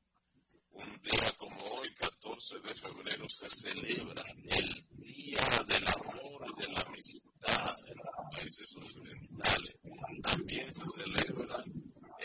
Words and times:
Un 0.71 1.01
día 1.01 1.29
como 1.37 1.61
hoy, 1.71 1.93
14 1.95 2.59
de 2.59 2.73
febrero, 2.75 3.27
se 3.27 3.49
celebra 3.49 4.23
el 4.49 4.85
Día 4.91 5.41
del 5.67 5.85
Amor 5.87 6.45
y 6.47 6.53
de 6.61 6.67
la 6.69 6.79
Amistad 6.81 7.31
en 7.45 7.97
los 7.97 8.35
países 8.35 8.75
occidentales. 8.77 9.75
También 10.23 10.73
se 10.73 10.83
celebra 10.95 11.63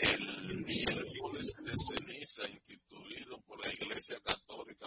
el 0.01 0.65
miércoles 0.65 1.53
de 1.63 1.73
ceniza 1.87 2.49
instituido 2.49 3.39
por 3.45 3.63
la 3.65 3.73
Iglesia 3.73 4.19
Católica. 4.23 4.82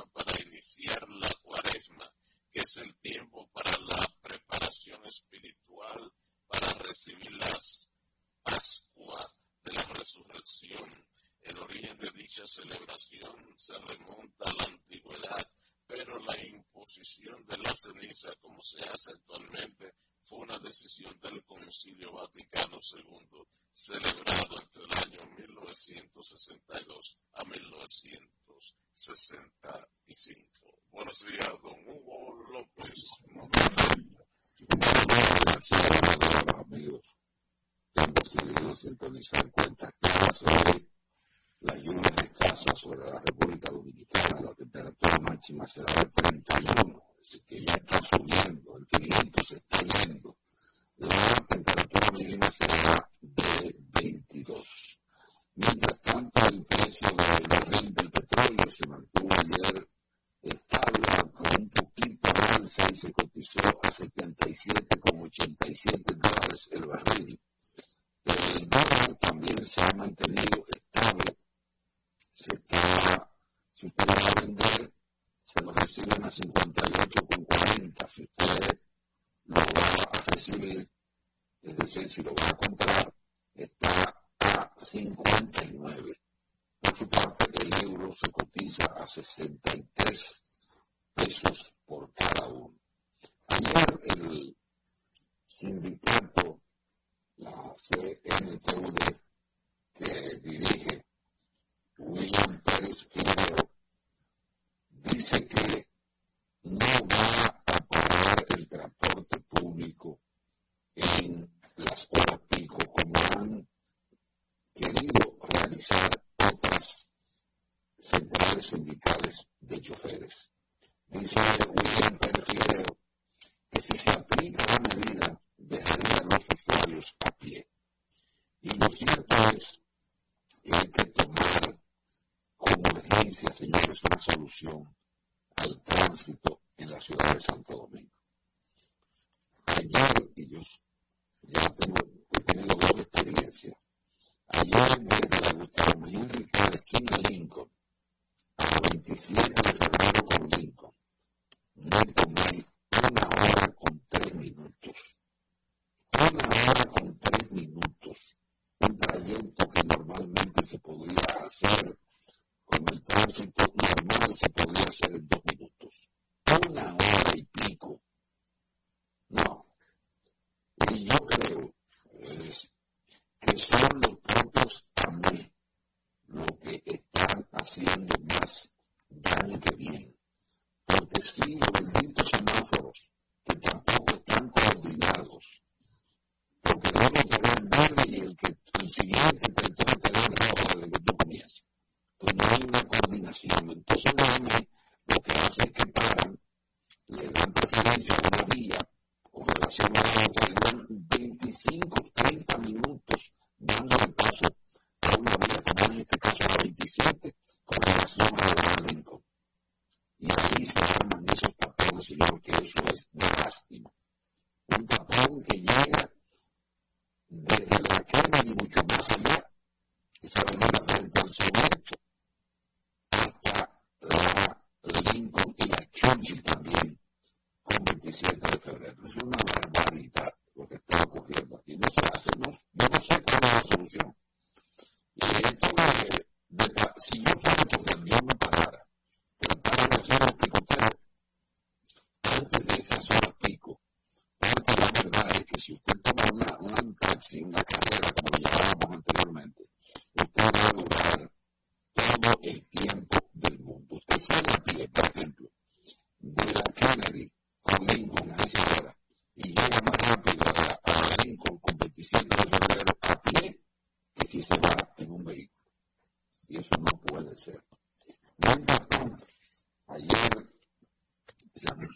Thank 156.38 156.78
you. 156.80 156.85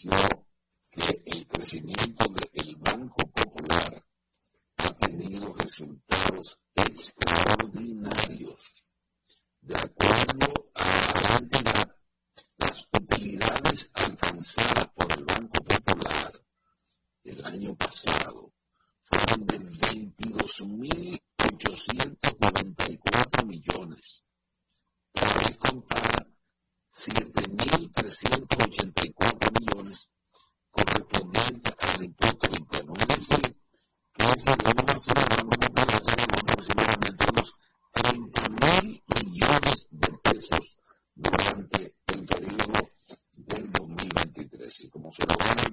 Asociación 0.00 0.46
Dominicana 1.50 2.36
del 2.54 2.76
Turismo 2.76 3.19
de 45.18 45.69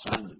Simon. 0.00 0.39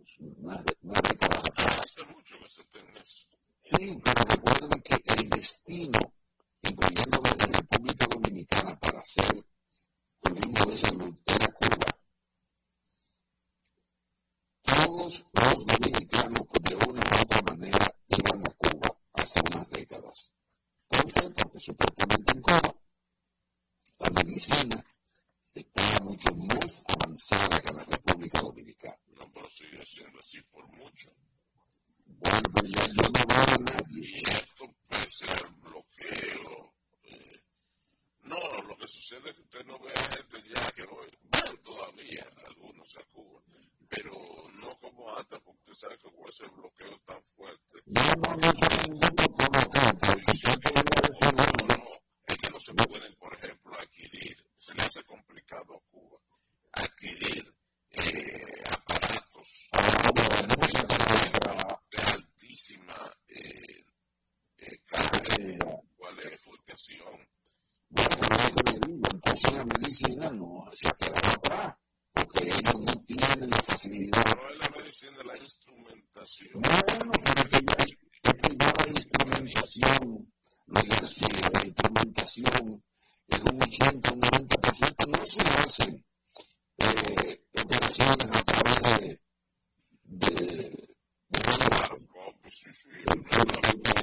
Thank 92.62 93.98
you. 93.98 93.99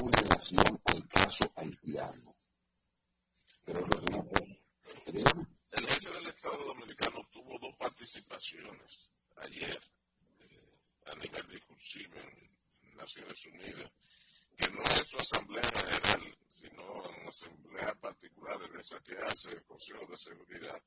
Con 0.00 0.12
relación 0.12 0.80
al 0.84 1.08
caso 1.08 1.52
haitiano. 1.56 2.36
Pero 3.64 3.80
el 5.72 5.86
jefe 5.86 6.10
del 6.10 6.26
Estado 6.26 6.64
Dominicano 6.64 7.28
tuvo 7.32 7.58
dos 7.58 7.74
participaciones 7.76 9.10
ayer 9.36 9.80
eh, 10.38 10.80
a 11.06 11.14
nivel 11.16 11.48
discursivo 11.48 12.14
en 12.18 12.96
Naciones 12.96 13.44
Unidas, 13.46 13.90
que 14.56 14.70
no 14.70 14.82
es 14.82 15.08
su 15.08 15.16
asamblea 15.18 15.62
general, 15.62 16.38
sino 16.50 16.82
una 16.94 17.28
asamblea 17.28 17.94
particular 17.94 18.58
en 18.62 18.80
esa 18.80 19.00
que 19.00 19.16
hace 19.18 19.50
el 19.50 19.64
Consejo 19.64 20.06
de 20.06 20.16
Seguridad. 20.16 20.82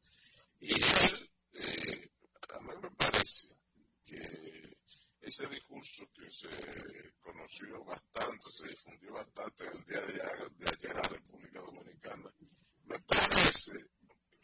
Y 0.60 0.74
él, 0.74 1.32
eh, 1.54 2.10
a 2.50 2.60
mí 2.60 2.74
me 2.82 2.92
parece 2.92 3.50
que 4.06 4.79
ese 5.22 5.48
discurso 5.48 6.08
que 6.14 6.30
se 6.32 6.50
conoció 7.20 7.84
bastante, 7.84 8.50
se 8.50 8.68
difundió 8.70 9.14
bastante 9.14 9.66
el 9.66 9.84
día 9.86 10.02
de, 10.02 10.14
de 10.14 10.70
ayer 10.70 10.92
en 10.92 10.98
la 10.98 11.10
República 11.10 11.60
Dominicana, 11.62 12.34
me 12.86 13.00
parece 13.02 13.74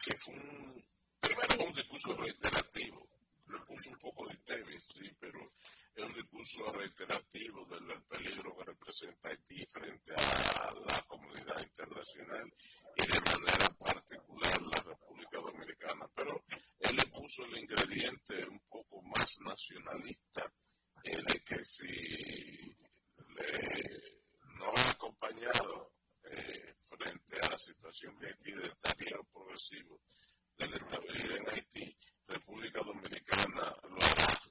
que 0.02 0.18
fue 0.18 0.36
un, 0.36 0.86
primero 1.20 1.66
un 1.66 1.74
discurso 1.74 2.16
reiterativo, 2.16 3.08
lo 3.48 3.66
puso 3.66 3.90
un 3.90 4.00
poco 4.00 4.28
de 4.28 4.38
Tevis, 4.38 4.86
sí, 4.94 5.10
pero 5.20 5.40
es 5.96 6.04
un 6.04 6.14
discurso 6.14 6.72
reiterativo 6.74 7.66
del 7.66 8.02
peligro 8.04 8.56
que 8.58 8.66
representa 8.66 9.30
Haití 9.30 9.66
frente 9.68 10.14
a 10.14 10.74
la 10.74 11.02
comunidad 11.08 11.62
internacional 11.62 12.54
y 12.98 13.08
de 13.08 13.22
manera 13.22 13.68
particular 13.80 14.62
la 14.62 14.82
República 14.84 15.40
Dominicana. 15.40 16.06
Pero 16.14 16.44
él 16.80 16.96
le 16.96 17.06
puso 17.08 17.46
el 17.46 17.60
ingrediente 17.60 18.46
un 18.46 18.60
poco 18.68 19.02
más 19.04 19.40
nacionalista 19.42 20.52
de 21.12 21.40
que 21.42 21.66
si 21.66 21.88
le, 23.36 24.14
no 24.58 24.74
ha 24.76 24.90
acompañado 24.90 25.94
eh, 26.24 26.76
frente 26.82 27.40
a 27.42 27.50
la 27.50 27.58
situación 27.58 28.18
de 28.18 28.28
Haití 28.28 28.52
del 28.52 28.74
deterioro 28.82 29.24
progresivo 29.32 30.02
de 30.58 30.68
la 30.68 30.78
estabilidad 30.78 31.38
en 31.38 31.50
Haití, 31.50 31.98
República 32.28 32.82
Dominicana 32.82 33.76
lo 33.84 33.98
hará 33.98 34.42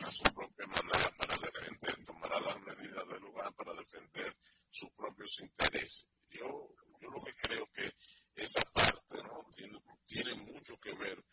a 0.00 0.10
su 0.12 0.22
propia 0.32 0.66
manera 0.66 1.10
para 1.16 1.36
defender, 1.36 2.04
tomará 2.04 2.40
las 2.40 2.60
medidas 2.60 3.08
del 3.08 3.20
lugar 3.20 3.52
para 3.54 3.74
defender 3.74 4.36
sus 4.70 4.90
propios 4.90 5.40
intereses. 5.40 6.06
Yo, 6.30 6.70
yo 7.00 7.10
lo 7.10 7.22
que 7.22 7.34
creo 7.34 7.66
que 7.72 7.92
esa 8.34 8.60
parte 8.72 9.22
¿no? 9.22 9.46
tiene, 9.54 9.80
tiene 10.06 10.34
mucho 10.34 10.78
que 10.78 10.92
ver 10.94 11.24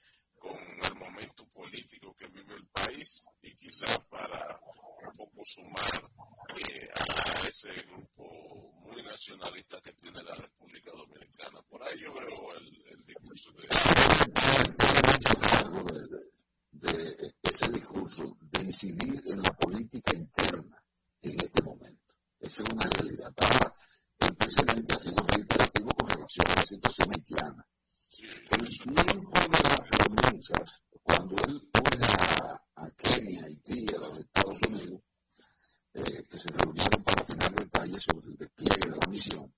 con 0.42 0.58
el 0.58 0.96
momento 0.96 1.46
político 1.54 2.16
que 2.18 2.28
vive 2.30 2.56
el 2.56 2.66
país 2.68 3.24
y 3.44 3.56
quizás 3.58 4.00
para 4.10 4.60
un 5.08 5.16
poco 5.16 5.46
sumar 5.46 6.02
eh, 6.58 6.90
a 7.00 7.48
ese 7.48 7.70
grupo 7.84 8.74
muy 8.80 9.04
nacionalista 9.04 9.80
que 9.82 9.94
tiene 9.94 10.24
la 10.24 10.34
República 10.34 10.90
Dominicana. 10.92 11.62
Por 11.70 11.84
ahí 11.84 12.00
yo 12.00 12.12
veo 12.14 12.56
el, 12.56 13.06
discurso 13.06 13.52
de... 13.52 13.68
de, 16.72 17.16
de 17.16 17.34
ese 17.44 17.72
discurso 17.72 18.38
de 18.42 18.64
incidir 18.64 19.22
en 19.28 19.44
la 19.44 19.54
política 19.54 20.16
interna 20.16 20.84
en 21.22 21.40
este 21.40 21.62
momento. 21.62 22.16
Esa 22.40 22.64
es 22.64 22.70
una 22.74 22.90
realidad. 22.90 23.32
Ahora, 23.38 23.76
el 24.20 24.36
presidente 24.36 24.94
ha 24.94 24.98
sido 24.98 25.24
reiterativo 25.28 25.90
con 25.92 26.10
relación 26.10 26.48
a 26.48 26.56
la 26.56 26.66
situación 26.66 27.10
haitiana 27.12 27.68
el 28.20 28.68
tiempo 28.68 29.32
de 29.40 29.70
las 29.70 29.82
promesas, 29.90 30.82
cuando 31.02 31.36
él 31.46 31.70
pone 31.72 32.06
a, 32.06 32.62
a 32.76 32.92
Kenia, 32.92 33.46
Haití, 33.46 33.86
a 33.96 34.00
los 34.00 34.20
Estados 34.20 34.60
Unidos, 34.68 35.02
eh, 35.94 36.26
que 36.30 36.38
se 36.38 36.50
reunieron 36.50 37.04
para 37.04 37.24
afinar 37.24 37.56
detalles 37.56 38.04
sobre 38.04 38.28
el 38.28 38.38
despliegue 38.38 38.90
de 38.90 38.98
la 38.98 39.08
misión, 39.08 39.54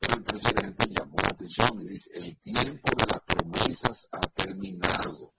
el 0.00 0.22
presidente 0.22 0.88
llamó 0.88 1.16
la 1.22 1.28
atención 1.28 1.80
y 1.80 1.88
dice, 1.88 2.10
el 2.14 2.36
tiempo 2.38 2.90
de 2.96 3.06
las 3.06 3.20
promesas 3.20 4.08
ha 4.12 4.20
terminado. 4.20 5.34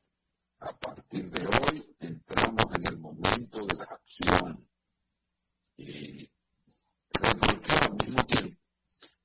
A 0.60 0.76
partir 0.78 1.30
de 1.30 1.46
hoy 1.46 1.96
entramos 2.00 2.66
en 2.76 2.88
el 2.88 2.98
momento 2.98 3.66
de 3.66 3.76
la 3.76 3.84
acción. 3.84 4.68
Y 5.76 6.30
reprochó 7.12 7.78
al 7.84 7.94
mismo 7.94 8.26
tiempo 8.26 8.67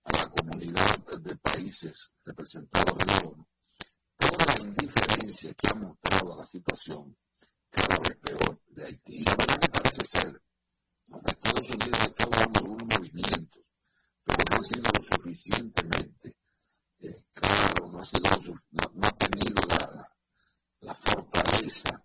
a 0.04 0.16
la 0.16 0.30
comunidad 0.30 0.98
de 1.20 1.36
países 1.36 2.12
representados 2.24 2.98
en 3.00 3.06
la 3.06 3.18
ONU 3.18 3.46
por 4.16 4.46
la 4.46 4.64
indiferencia 4.64 5.54
que 5.54 5.68
ha 5.68 5.74
mostrado 5.74 6.34
a 6.34 6.36
la 6.38 6.44
situación 6.44 7.16
cada 7.70 7.98
vez 7.98 8.16
peor 8.16 8.60
de 8.68 8.84
Haití. 8.84 9.16
Y 9.16 9.24
la 9.24 9.36
verdad 9.36 9.60
que 9.60 9.68
parece 9.68 10.06
ser, 10.06 10.42
aunque 11.10 11.32
Estados 11.32 11.70
Unidos 11.70 12.00
ha 12.00 12.36
dando 12.38 12.60
algunos 12.60 12.98
movimientos, 12.98 13.62
pero 14.24 14.44
no 14.50 14.56
ha 14.56 14.64
sido 14.64 14.82
lo 14.82 15.16
suficientemente 15.16 16.36
eh, 17.00 17.24
claro, 17.32 17.90
no 17.90 18.00
ha, 18.00 18.04
sido 18.04 18.22
tenido 19.18 19.60
la 20.80 20.94
fortaleza 20.94 22.04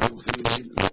confirme 0.00 0.58
lo. 0.76 0.90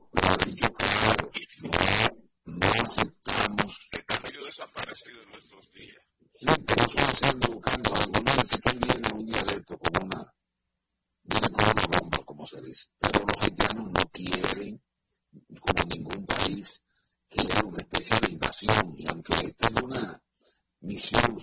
No, 1.63 2.59
no 2.59 2.67
aceptamos. 2.67 3.89
El 3.91 4.05
camello 4.05 4.45
desaparecido 4.45 5.21
en 5.23 5.29
nuestros 5.31 5.71
días. 5.71 5.97
No, 6.41 6.53
pero 6.65 6.85
eso 6.85 6.97
va 6.97 7.11
siendo 7.11 7.47
buscando 7.53 7.95
algo. 7.95 8.11
No 8.11 8.33
necesitan 8.35 8.79
bien 8.79 9.01
un 9.13 9.25
día 9.25 9.43
de 9.43 9.53
esto 9.55 9.77
con 9.77 10.03
una. 10.05 10.33
Bomba, 11.99 12.17
como 12.25 12.45
se 12.45 12.61
dice. 12.61 12.87
Pero 12.99 13.25
los 13.25 13.43
haitianos 13.43 13.91
no 13.91 14.09
quieren, 14.11 14.81
como 15.59 15.83
ningún 15.89 16.25
país, 16.25 16.81
quieren 17.29 17.65
una 17.65 17.77
especie 17.77 18.19
de 18.19 18.31
invasión. 18.33 18.95
Y 18.97 19.07
aunque 19.07 19.53
tenga 19.53 19.83
una 19.83 20.21
misión, 20.81 21.39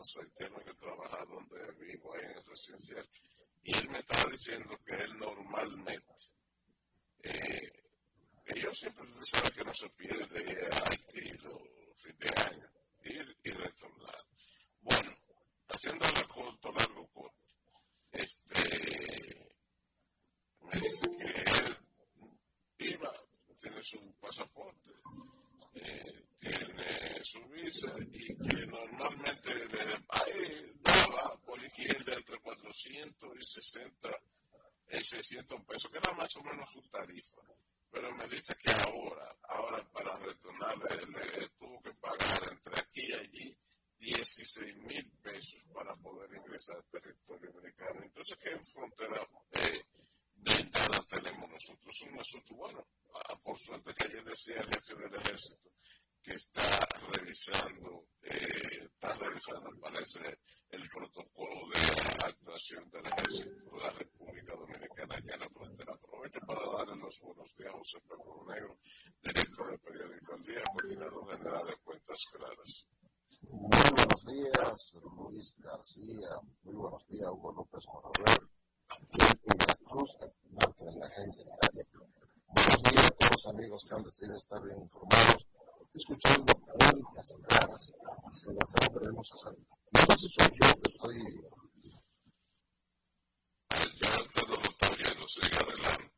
Alfonso 0.00 0.20
Aiteno 0.20 0.64
que 0.64 0.74
trabaja 0.74 1.24
donde 1.26 1.72
vivo 1.72 2.14
ahí 2.14 2.24
en 2.24 2.44
Residencial. 2.46 3.06
Y 3.62 3.76
él 3.76 3.88
me 3.90 3.98
estaba 3.98 4.30
diciendo 4.30 4.78
eso 36.40 36.48
no 36.48 36.56
nos 36.56 36.68
asustaría. 36.68 37.19
Decidido 84.20 84.36
estar 84.36 84.62
bien 84.62 84.78
informados, 84.82 85.46
escuchando 85.94 86.52
cuentas 86.54 87.36
claras 87.48 87.92
que 88.44 88.52
las 88.52 88.92
veremos 88.92 89.32
hacer. 89.32 89.56
No 89.92 90.00
sé 90.00 90.18
si 90.18 90.28
soy 90.28 90.48
yo 90.60 90.66
que 90.82 90.90
estoy. 90.92 91.18
Ya 93.70 94.12
te 94.34 94.46
lo 94.46 94.54
estoy 94.60 94.88
oyendo, 94.92 95.28
sigue 95.28 95.56
adelante. 95.56 96.12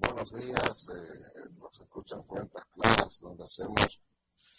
buenos 0.00 0.32
días, 0.32 0.88
eh, 0.88 1.50
nos 1.58 1.80
escuchan 1.80 2.22
cuentas 2.22 2.64
claras 2.72 3.20
donde 3.20 3.44
hacemos 3.44 4.00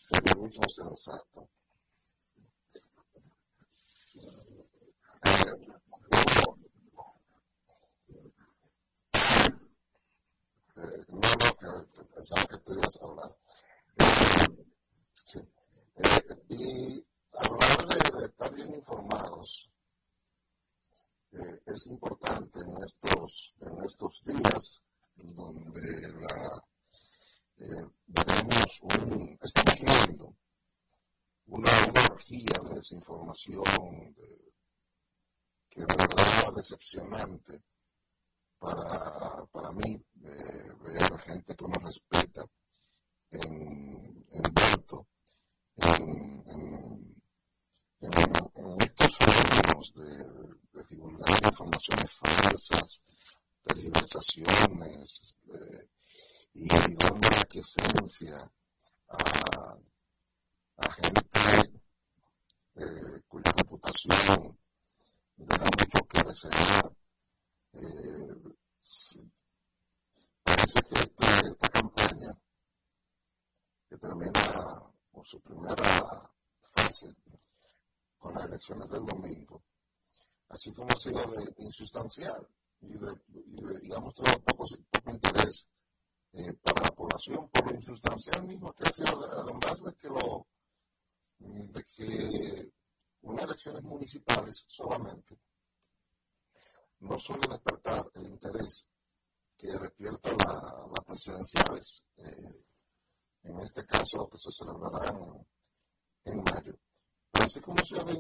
periodismo 0.10 0.70
sensato. 0.70 1.50
Eh, 5.26 5.44
eh, 10.84 11.06
no, 11.10 11.20
no, 11.20 11.88
que, 11.94 12.04
pensaba 12.16 12.46
que 12.46 12.58
te 12.58 12.74
ibas 12.74 13.00
a 13.00 13.06
hablar. 13.06 13.38
Sí. 15.26 15.40
Eh, 15.96 16.44
y 16.50 17.06
hablar 17.32 17.88
de, 17.88 18.20
de, 18.20 18.26
estar 18.26 18.54
bien 18.54 18.74
informados 18.74 19.70
eh, 21.32 21.62
es 21.66 21.88
importante 21.88 22.60
en 22.60 22.84
estos, 22.84 23.56
en 23.62 23.84
días 24.24 24.82
donde 25.16 26.12
la, 26.14 26.64
eh, 27.58 27.86
un, 28.82 29.40
estamos 29.42 29.82
viendo 29.82 30.36
una, 31.48 31.72
una 31.88 32.06
orgía 32.12 32.60
de 32.64 32.76
desinformación 32.76 34.14
de, 34.16 34.54
que 35.70 35.82
de 35.82 35.86
verdad 35.86 36.54
decepcionante 36.56 37.62
para, 38.60 39.46
para 39.52 39.72
mí 39.72 40.02
eh, 40.24 40.72
ver 40.82 41.20
gente 41.20 41.56
que 41.56 41.64
uno 41.66 41.80
respeta 41.84 42.46
en, 43.32 44.26
envuelto 44.32 45.08
en, 45.76 46.44
en, 46.48 47.24
en, 48.02 48.82
estos 48.82 49.18
fenómenos 49.18 49.94
de, 49.96 50.08
de 50.74 50.84
divulgar 50.90 51.46
informaciones 51.46 52.12
falsas, 52.12 53.02
tergiversaciones 53.64 55.36
eh, 55.54 55.88
y 56.54 56.68
dando 56.68 57.30
la 57.30 57.44
quiesencia 57.46 58.52
a, 59.10 59.78
a 60.78 60.92
gente 60.94 61.22
eh, 62.76 63.22
cuya 63.28 63.52
reputación 63.52 64.58
deja 65.36 65.66
mucho 65.66 66.08
que 66.08 66.24
desear. 66.24 66.92
Eh, 67.74 68.36
parece 70.44 70.80
que 70.82 71.00
esta, 71.00 71.40
esta 71.48 71.70
campaña, 71.70 72.38
que 73.90 73.98
termina 73.98 74.84
por 75.12 75.26
su 75.28 75.40
primera 75.42 76.32
fase 76.62 77.16
con 78.18 78.34
las 78.34 78.46
elecciones 78.46 78.90
del 78.90 79.06
domingo, 79.06 79.64
así 80.50 80.72
como 80.72 80.90
ha 80.92 81.00
sido 81.00 81.26
de 81.32 81.54
insustancial, 81.58 82.48
y, 82.84 82.98
de, 82.98 83.22
y, 83.28 83.80
digamos, 83.82 84.14
poco, 84.14 84.66
poco 84.92 85.12
interés 85.12 85.68
eh, 86.34 86.54
para 86.62 86.82
la 86.82 86.92
población 86.92 87.50
por 87.50 87.70
lo 87.70 87.76
insustancial 87.76 88.44
mismo 88.46 88.74
que 88.74 88.84
hace, 88.84 89.04
además 89.04 89.84
de 89.84 89.94
que, 89.96 90.08
lo, 90.08 90.48
de 91.40 91.84
que 91.84 92.72
unas 93.22 93.46
elecciones 93.46 93.84
municipales 93.84 94.66
solamente 94.68 95.38
no 97.00 97.20
suele 97.20 97.48
despertar 97.48 98.10
el 98.16 98.28
interés 98.28 98.88
que 99.58 99.68
despierta 99.68 100.32
la 100.32 101.04
presidenciales, 101.06 102.04
eh, 102.18 102.64
en 103.44 103.60
este 103.60 103.86
caso 103.86 104.28
que 104.30 104.38
se 104.38 104.52
celebrarán 104.52 105.46
en 106.26 106.38
mayo. 106.38 106.78
Pero 107.32 107.46
así 107.46 107.60
como 107.62 107.78
sea 107.86 108.04
de, 108.04 108.20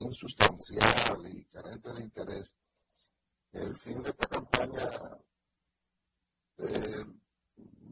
insustancial 0.00 1.26
y 1.28 1.44
carente 1.46 1.92
de 1.92 2.02
interés, 2.02 2.52
el 3.52 3.76
fin 3.76 4.02
de 4.02 4.10
esta 4.10 4.26
campaña 4.28 4.88
eh, 6.58 7.04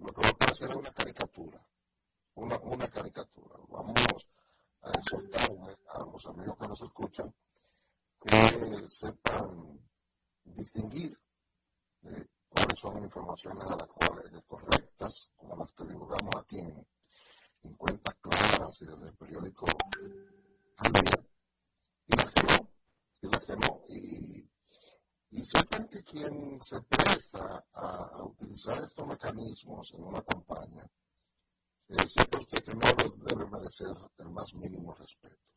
lo 0.01 0.12
que 0.12 0.21
va 0.21 0.29
a 0.29 0.51
hacer 0.51 0.68
es 0.71 0.77
una 0.77 0.92
caricatura, 0.92 1.66
una, 2.35 2.57
una 2.59 2.88
caricatura. 2.88 3.57
Vamos 3.68 4.29
a 4.83 4.90
exhortar 4.90 5.51
a 5.88 5.99
los 6.05 6.27
amigos 6.27 6.57
que 6.59 6.68
nos 6.68 6.81
escuchan 6.81 7.35
que 8.21 8.87
sepan 8.87 9.81
distinguir 10.44 11.18
eh, 12.05 12.27
cuáles 12.49 12.79
son 12.79 13.03
informaciones 13.03 13.64
a 13.64 13.77
las 13.77 13.88
cuales 13.88 14.42
correctas, 14.47 15.31
como 15.37 15.57
las 15.57 15.73
que 15.73 15.85
divulgamos 15.85 16.35
aquí 16.37 16.59
en, 16.59 16.87
en 17.62 17.75
cuentas 17.75 18.14
claras 18.21 18.83
y 18.83 18.87
desde 18.87 19.09
el 19.09 19.14
periódico 19.14 19.66
al 20.79 20.92
día, 20.92 21.27
y 22.07 22.16
las 22.16 22.33
que 22.33 22.68
y 23.21 23.27
las 23.27 23.44
que 23.44 23.57
y 23.88 24.18
y 25.31 25.45
sepan 25.45 25.88
que 25.88 26.03
quien 26.03 26.61
se 26.62 26.81
presta 26.83 27.64
a, 27.73 28.23
utilizar 28.25 28.83
estos 28.83 29.07
mecanismos 29.07 29.93
en 29.95 30.05
una 30.05 30.23
campaña, 30.23 30.88
eh, 31.88 32.09
sepa 32.09 32.38
usted 32.38 32.64
que 32.64 32.75
no 32.75 32.87
debe 33.25 33.47
merecer 33.51 33.95
el 34.19 34.31
más 34.31 34.53
mínimo 34.55 34.95
respeto. 34.95 35.53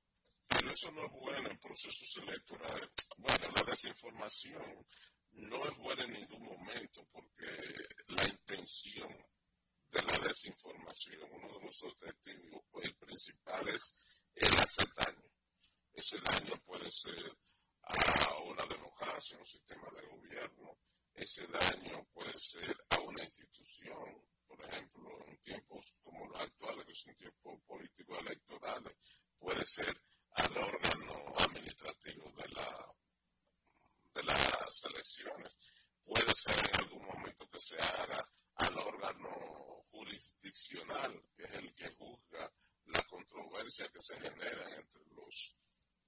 Pero 0.47 0.71
eso 0.71 0.91
no 0.91 1.05
es 1.05 1.11
bueno 1.11 1.49
en 1.49 1.59
procesos 1.59 2.17
electorales. 2.17 2.89
Bueno, 3.17 3.47
la 3.55 3.63
desinformación 3.63 4.85
no 5.31 5.65
es 5.65 5.77
buena 5.77 6.03
en 6.03 6.13
ningún 6.13 6.43
momento 6.43 7.05
porque 7.11 7.45
la 8.07 8.27
intención 8.27 9.09
de 9.91 10.01
la 10.03 10.19
desinformación, 10.27 11.23
uno 11.31 11.47
de 11.57 11.65
los 11.65 11.83
objetivos 11.83 12.61
principales 12.99 13.95
es 14.35 14.59
hacer 14.59 14.87
daño. 14.95 15.29
Ese 15.93 16.17
daño 16.19 16.61
puede 16.65 16.89
ser 16.91 17.37
a 18.27 18.37
una 18.43 18.65
democracia, 18.65 19.37
un 19.37 19.45
sistema 19.45 19.87
de 19.95 20.07
gobierno. 20.07 20.77
Ese 21.13 21.45
daño 21.47 22.05
puede 22.13 22.37
ser 22.37 22.75
a 22.89 22.99
una 22.99 23.23
institución, 23.23 24.25
por 24.47 24.61
ejemplo, 24.63 25.09
en 25.27 25.37
tiempos 25.39 25.93
como 26.03 26.25
los 26.27 26.41
actuales, 26.41 26.85
que 26.85 26.95
son 26.95 27.15
tiempos 27.15 27.61
políticos 27.67 28.17
electorales, 28.19 28.97
puede 29.37 29.65
ser 29.65 30.01
al 30.31 30.57
órgano 30.57 31.33
administrativo 31.37 32.31
de, 32.37 32.47
la, 32.49 32.95
de 34.13 34.23
las 34.23 34.85
elecciones, 34.85 35.57
puede 36.03 36.33
ser 36.35 36.57
en 36.69 36.85
algún 36.85 37.05
momento 37.05 37.49
que 37.49 37.59
se 37.59 37.77
haga 37.77 38.27
al 38.55 38.77
órgano 38.77 39.83
jurisdiccional, 39.91 41.21
que 41.35 41.43
es 41.43 41.51
el 41.51 41.73
que 41.73 41.89
juzga 41.95 42.51
la 42.85 43.01
controversia 43.03 43.89
que 43.89 44.01
se 44.01 44.15
genera 44.19 44.75
entre 44.75 45.05
los 45.15 45.55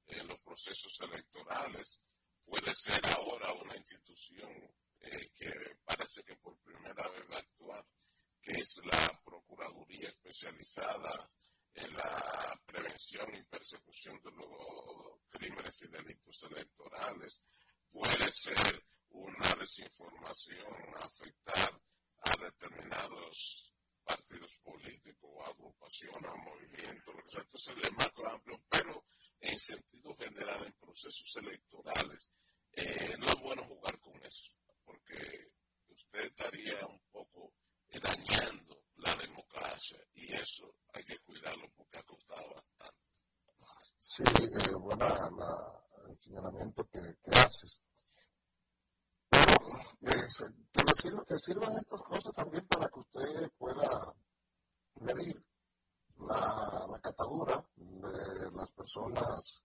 en 0.07 0.27
los 0.27 0.39
procesos 0.39 0.99
electorales. 1.01 1.99
Puede 2.45 2.75
ser 2.75 3.01
ahora 3.15 3.53
una 3.53 3.75
institución 3.77 4.51
eh, 4.99 5.31
que 5.35 5.51
parece 5.83 6.23
que 6.23 6.35
por 6.37 6.57
primera 6.59 7.07
vez 7.09 7.23
va 7.29 7.37
a 7.37 7.39
actuar, 7.39 7.85
que 8.41 8.51
es 8.51 8.81
la 8.83 9.21
Procuraduría 9.23 10.09
Especializada 10.09 11.29
en 11.73 11.93
la 11.93 12.61
Prevención 12.65 13.33
y 13.35 13.43
Persecución 13.43 14.19
de 14.21 14.31
los 14.31 15.21
Crímenes 15.29 15.81
y 15.81 15.87
Delitos 15.87 16.43
Electorales. 16.43 17.43
Puede 17.89 18.31
ser 18.31 18.85
una 19.09 19.49
desinformación 19.59 20.95
afectar 20.97 21.81
a 22.25 22.43
determinados 22.43 23.73
partidos 24.03 24.57
políticos, 24.63 25.31
agrupaciones, 25.47 26.31
movimientos, 26.43 27.15
entonces 27.35 27.77
es 27.81 27.91
más 27.93 28.11
amplio, 28.31 28.61
pero 28.69 29.02
en 29.43 29.59
sentido 29.59 30.15
general 30.15 30.65
en 30.65 30.73
procesos 30.73 31.35
electorales, 31.35 32.29
eh, 32.71 33.15
no 33.19 33.25
es 33.27 33.35
bueno 33.41 33.65
jugar 33.65 33.99
con 33.99 34.15
eso, 34.23 34.53
porque 34.85 35.51
usted 35.89 36.25
estaría 36.25 36.85
un 36.87 37.01
poco 37.11 37.53
eh, 37.89 37.99
dañando 37.99 38.83
la 38.95 39.13
democracia 39.15 39.99
y 40.13 40.33
eso 40.33 40.75
hay 40.93 41.03
que 41.03 41.19
cuidarlo 41.19 41.69
porque 41.75 41.97
ha 41.97 42.03
costado 42.03 42.53
bastante. 42.55 43.03
Sí, 43.99 44.23
eh, 44.25 44.75
buena 44.75 45.07
la, 45.07 45.83
el 46.09 46.19
señalamiento 46.19 46.87
que, 46.87 46.99
haces. 47.37 47.81
Pero 49.29 49.55
eh, 50.03 50.27
que, 51.27 51.37
sirvan 51.37 51.77
estas 51.77 52.01
cosas 52.01 52.33
también 52.33 52.65
para 52.67 52.87
que 52.87 52.99
usted 52.99 53.51
pueda 53.57 54.13
medir 55.01 55.35
la 56.17 56.99
catadura 57.01 57.65
personas 58.83 59.63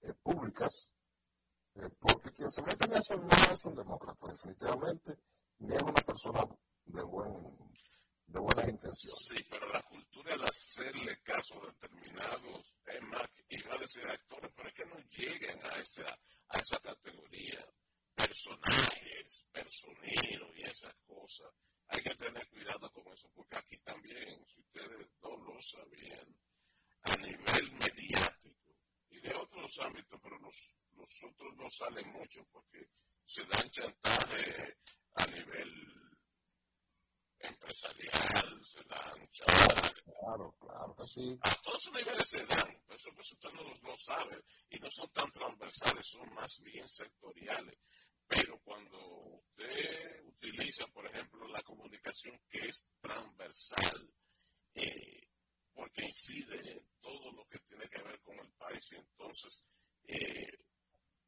eh, 0.00 0.14
públicas, 0.22 0.90
eh, 1.74 1.90
porque 2.00 2.32
quien 2.32 2.50
se 2.50 2.62
mete 2.62 2.86
en 2.86 2.94
eso 2.94 3.14
no 3.16 3.54
es 3.54 3.64
un 3.66 3.74
demócrata, 3.74 4.26
definitivamente, 4.32 5.18
ni 5.58 5.74
es 5.74 5.82
una 5.82 5.92
persona 5.92 6.48
de 6.86 7.02
buen 7.02 7.34
de 8.26 8.40
buenas 8.40 8.68
intenciones. 8.68 9.26
Sí, 9.28 9.46
pero 9.50 9.68
la 9.68 9.82
cultura 9.82 10.36
de 10.38 10.44
hacerle 10.44 11.20
caso 11.22 11.62
a 11.62 11.66
determinados 11.66 12.74
temas, 12.82 13.28
iba 13.50 13.74
a 13.74 13.78
decir 13.78 14.08
actores, 14.08 14.50
pero 14.56 14.68
es 14.68 14.74
que 14.74 14.86
no 14.86 14.96
lleguen 15.10 15.66
a 15.66 15.78
esa, 15.78 16.18
a 16.48 16.58
esa 16.58 16.78
categoría. 16.80 17.64
Personajes, 18.14 19.44
personeros 19.52 20.50
y 20.56 20.62
esas 20.62 20.94
cosas. 21.06 21.52
Hay 21.88 22.02
que 22.02 22.14
tener 22.14 22.48
cuidado 22.48 22.90
con 22.92 23.06
eso, 23.12 23.28
porque 23.34 23.56
aquí 23.56 23.76
también, 23.84 24.42
si 24.46 24.60
ustedes 24.60 25.06
no 25.22 25.36
lo 25.36 25.62
sabían, 25.62 26.34
a 27.02 27.16
nivel 27.16 27.72
mediático 27.72 28.33
y 29.14 29.20
de 29.20 29.34
otros 29.34 29.78
ámbitos, 29.80 30.20
pero 30.22 30.38
los, 30.38 30.76
los 30.96 31.24
otros 31.24 31.54
no 31.56 31.70
salen 31.70 32.10
mucho 32.10 32.44
porque 32.50 32.88
se 33.24 33.44
dan 33.44 33.70
chantaje 33.70 34.78
a 35.14 35.26
nivel 35.26 35.94
empresarial, 37.38 38.64
se 38.64 38.82
dan 38.84 39.28
Claro, 40.20 40.56
claro 40.58 40.96
que 40.96 41.06
sí. 41.06 41.38
A 41.42 41.54
todos 41.62 41.82
esos 41.82 41.94
niveles 41.94 42.28
se 42.28 42.44
dan, 42.46 42.82
eso 42.88 43.10
pues 43.14 43.32
usted 43.32 43.50
no 43.52 43.62
lo 43.62 43.96
sabe, 43.98 44.42
y 44.70 44.78
no 44.78 44.90
son 44.90 45.08
tan 45.10 45.30
transversales, 45.30 46.06
son 46.06 46.32
más 46.34 46.60
bien 46.62 46.88
sectoriales. 46.88 47.78
Pero 48.26 48.58
cuando 48.60 48.98
usted 48.98 50.24
utiliza, 50.24 50.86
por 50.88 51.06
ejemplo, 51.06 51.46
la 51.48 51.62
comunicación 51.62 52.40
que 52.48 52.68
es 52.68 52.88
transversal, 53.00 54.10
eh, 54.74 55.28
porque 55.74 56.06
incide 56.06 56.72
en 56.72 56.86
todo 57.00 57.32
lo 57.32 57.46
que 57.48 57.58
tiene 57.60 57.88
que 57.88 58.02
ver 58.02 58.20
con 58.20 58.38
el 58.38 58.50
país, 58.52 58.92
y 58.92 58.96
entonces 58.96 59.64
eh, 60.06 60.58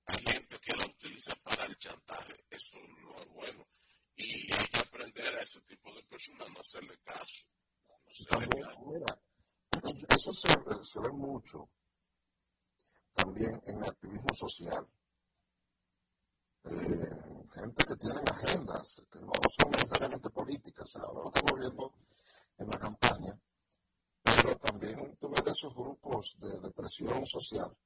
hay 0.07 0.25
gente 0.25 0.59
que 0.59 0.77
la 0.77 0.87
utiliza 0.87 1.35
para 1.43 1.67
el 1.67 1.77
chantaje, 1.79 2.45
eso 2.51 2.79
no 3.03 3.21
es 3.21 3.29
bueno 3.29 3.67
y 4.17 4.53
hay 4.53 4.67
que 4.69 4.79
aprender 4.79 5.35
a 5.37 5.43
ese 5.43 5.61
tipo 5.63 5.95
de 5.95 6.03
personas 6.05 6.49
no 6.53 6.61
hacerle 6.61 6.99
caso. 7.05 7.47
También, 8.31 8.67
mira, 8.87 9.21
eso 10.09 10.33
se, 10.33 10.49
se, 10.85 11.01
ve 11.01 11.13
mucho 11.13 11.69
también 13.15 13.61
en 13.67 13.77
el 13.79 13.91
activismo 13.91 14.35
social. 14.35 14.87
Eh, 16.65 17.11
gente 17.55 17.85
que 17.85 17.97
tiene 17.97 18.21
agendas, 18.31 19.03
que 19.13 19.19
no 19.21 19.33
son 19.51 19.71
necesariamente 19.71 20.31
políticas, 20.31 20.97
ahora 20.97 21.23
lo 21.25 21.29
estamos 21.29 21.61
viendo 21.61 21.95
en 22.59 22.69
la 22.69 22.79
campaña, 22.79 23.39
pero 24.37 24.57
también 24.59 25.17
tú 25.19 25.29
ves 25.31 25.43
esos 25.47 25.75
grupos 25.75 26.37
de, 26.39 26.61
de 26.61 26.71
presión 26.71 27.27
social 27.27 27.77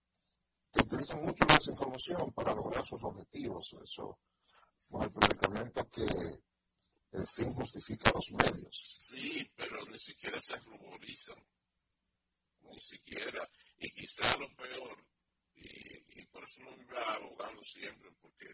que 0.73 0.83
utilizan 0.83 1.25
mucho 1.25 1.45
la 1.47 1.55
desinformación 1.55 2.33
para 2.33 2.55
lograr 2.55 2.87
sus 2.87 3.03
objetivos. 3.03 3.75
Eso 3.83 4.19
con 4.91 5.57
el 5.57 5.73
que 5.91 6.41
el 7.13 7.27
fin 7.27 7.53
justifica 7.55 8.11
los 8.15 8.31
medios. 8.33 8.77
Sí, 8.77 9.49
pero 9.57 9.85
ni 9.87 9.99
siquiera 9.99 10.41
se 10.41 10.57
ruborizan. 10.57 11.43
Ni 12.63 12.79
siquiera. 12.79 13.49
Y 13.79 13.91
quizá 13.91 14.37
lo 14.39 14.49
peor, 14.55 15.05
y, 15.55 16.27
por 16.27 16.45
eso 16.45 16.61
no 16.63 16.77
vive 16.77 16.99
abogando 16.99 17.63
siempre, 17.65 18.11
porque 18.21 18.47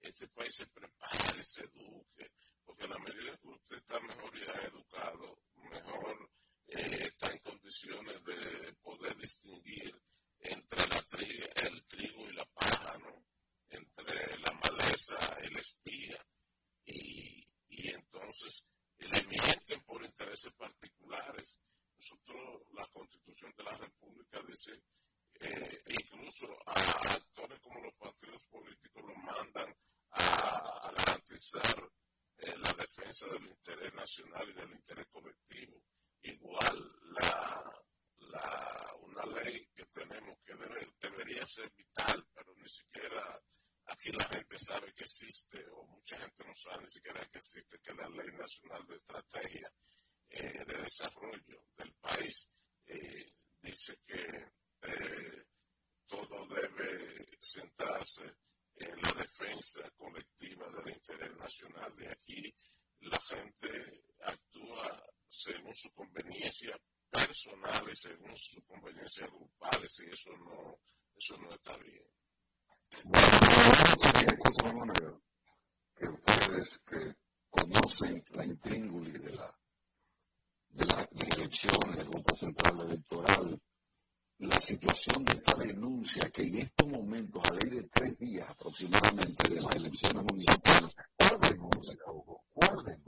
este 0.00 0.28
país 0.28 0.54
se 0.54 0.66
prepare, 0.66 1.44
se 1.44 1.64
eduque, 1.64 2.30
porque 2.64 2.84
a 2.84 2.88
la 2.88 2.98
medida 2.98 3.36
que 3.38 3.48
usted 3.48 3.76
está 3.76 4.00
mejor 4.00 4.32
ya 4.38 4.52
educado, 4.62 5.38
mejor 5.56 6.27
está 6.68 7.32
en 7.32 7.38
condiciones 7.38 8.22
de 8.24 8.72
poder 8.82 9.16
distinguir 9.16 9.94
entre 10.40 10.86
la 10.88 10.98
el 11.68 11.84
trigo 11.84 12.28
y 12.28 12.32
la 12.34 12.44
paja, 12.46 12.96
¿no? 12.98 13.24
entre 13.70 14.38
la 14.38 14.52
maleza, 14.52 15.16
el 15.42 15.56
espía, 15.56 16.24
y, 16.84 17.46
y 17.68 17.90
entonces 17.90 18.66
le 18.98 19.22
mienten 19.24 19.82
por 19.84 20.04
intereses 20.04 20.52
particulares. 20.52 21.56
Nosotros, 21.96 22.62
la 22.74 22.86
Constitución 22.86 23.52
de 23.56 23.64
la 23.64 23.76
República 23.76 24.40
dice, 24.46 24.80
eh, 25.40 25.78
incluso 25.86 26.46
a 26.66 26.72
actores 26.72 27.60
como 27.60 27.80
los 27.80 27.94
partidos 27.94 28.42
políticos 28.44 29.02
los 29.04 29.16
mandan 29.16 29.74
a, 30.10 30.92
garantizar 30.96 31.90
eh, 32.38 32.54
la 32.58 32.72
defensa 32.72 33.26
del 33.26 33.46
interés 33.46 33.94
nacional 33.94 34.48
y 34.48 34.52
del 34.52 34.72
interés 34.72 35.06
colectivo. 35.08 35.82
Igual 36.22 36.92
la, 37.12 37.84
la, 38.18 38.94
una 39.00 39.24
ley 39.26 39.68
que 39.74 39.84
tenemos 39.86 40.38
que 40.44 40.54
debe, 40.54 40.88
debería 41.00 41.46
ser 41.46 41.70
vital, 41.74 42.26
pero 42.34 42.54
ni 42.56 42.68
siquiera 42.68 43.40
Aquí 43.88 44.10
la 44.12 44.24
gente 44.24 44.58
sabe 44.58 44.92
que 44.92 45.04
existe, 45.04 45.64
o 45.72 45.86
mucha 45.86 46.18
gente 46.18 46.44
no 46.44 46.54
sabe 46.54 46.82
ni 46.82 46.90
siquiera 46.90 47.26
que 47.26 47.38
existe, 47.38 47.78
que 47.80 47.94
la 47.94 48.08
Ley 48.10 48.30
Nacional 48.36 48.86
de 48.86 48.96
Estrategia 48.96 49.72
eh, 50.28 50.64
de 50.66 50.82
Desarrollo 50.82 51.64
del 51.74 51.94
país 51.94 52.50
eh, 52.84 53.32
dice 53.62 53.98
que 54.06 54.52
eh, 54.82 55.46
todo 56.06 56.46
debe 56.48 57.28
centrarse 57.40 58.36
en 58.76 59.00
la 59.00 59.12
defensa 59.12 59.90
colectiva 59.96 60.68
del 60.68 60.94
interés 60.94 61.34
nacional. 61.36 61.96
De 61.96 62.10
aquí 62.10 62.54
la 63.00 63.18
gente 63.20 64.04
actúa 64.20 65.02
según 65.28 65.74
su 65.74 65.90
conveniencia 65.92 66.78
personal 67.10 67.84
y 67.90 67.96
según 67.96 68.36
su 68.36 68.62
conveniencia 68.64 69.26
grupal, 69.26 69.82
y 69.82 70.10
eso 70.10 70.30
no, 70.36 70.78
eso 71.16 71.36
no 71.38 71.52
está 71.54 71.76
bien. 71.76 72.04
Que 75.94 76.08
ustedes 76.08 76.80
que 76.86 77.14
conocen 77.50 78.24
la 78.30 78.44
intríngulis 78.44 79.20
de 79.20 79.32
la 79.32 79.58
de 80.70 80.84
las 80.84 81.08
elecciones 81.36 81.96
del 81.96 82.08
Grupo 82.08 82.36
Central 82.36 82.80
Electoral, 82.80 83.60
la 84.38 84.60
situación 84.60 85.24
de 85.24 85.32
esta 85.32 85.54
denuncia 85.54 86.30
que 86.30 86.42
en 86.42 86.58
estos 86.58 86.86
momentos, 86.86 87.42
a 87.44 87.54
ley 87.54 87.70
de 87.70 87.88
tres 87.88 88.16
días 88.18 88.48
aproximadamente 88.48 89.48
de 89.48 89.60
las 89.60 89.74
elecciones 89.74 90.24
municipales, 90.24 90.94
que 90.94 91.24
hace 91.24 91.56
la 91.56 92.98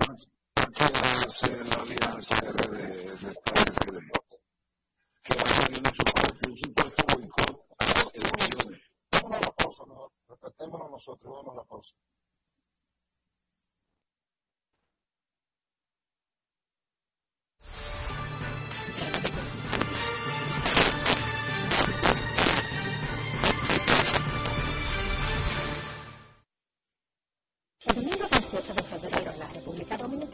El 27.87 27.94
domingo 27.94 28.26
18 28.31 28.74
de 28.74 28.83
febrero 28.83 29.19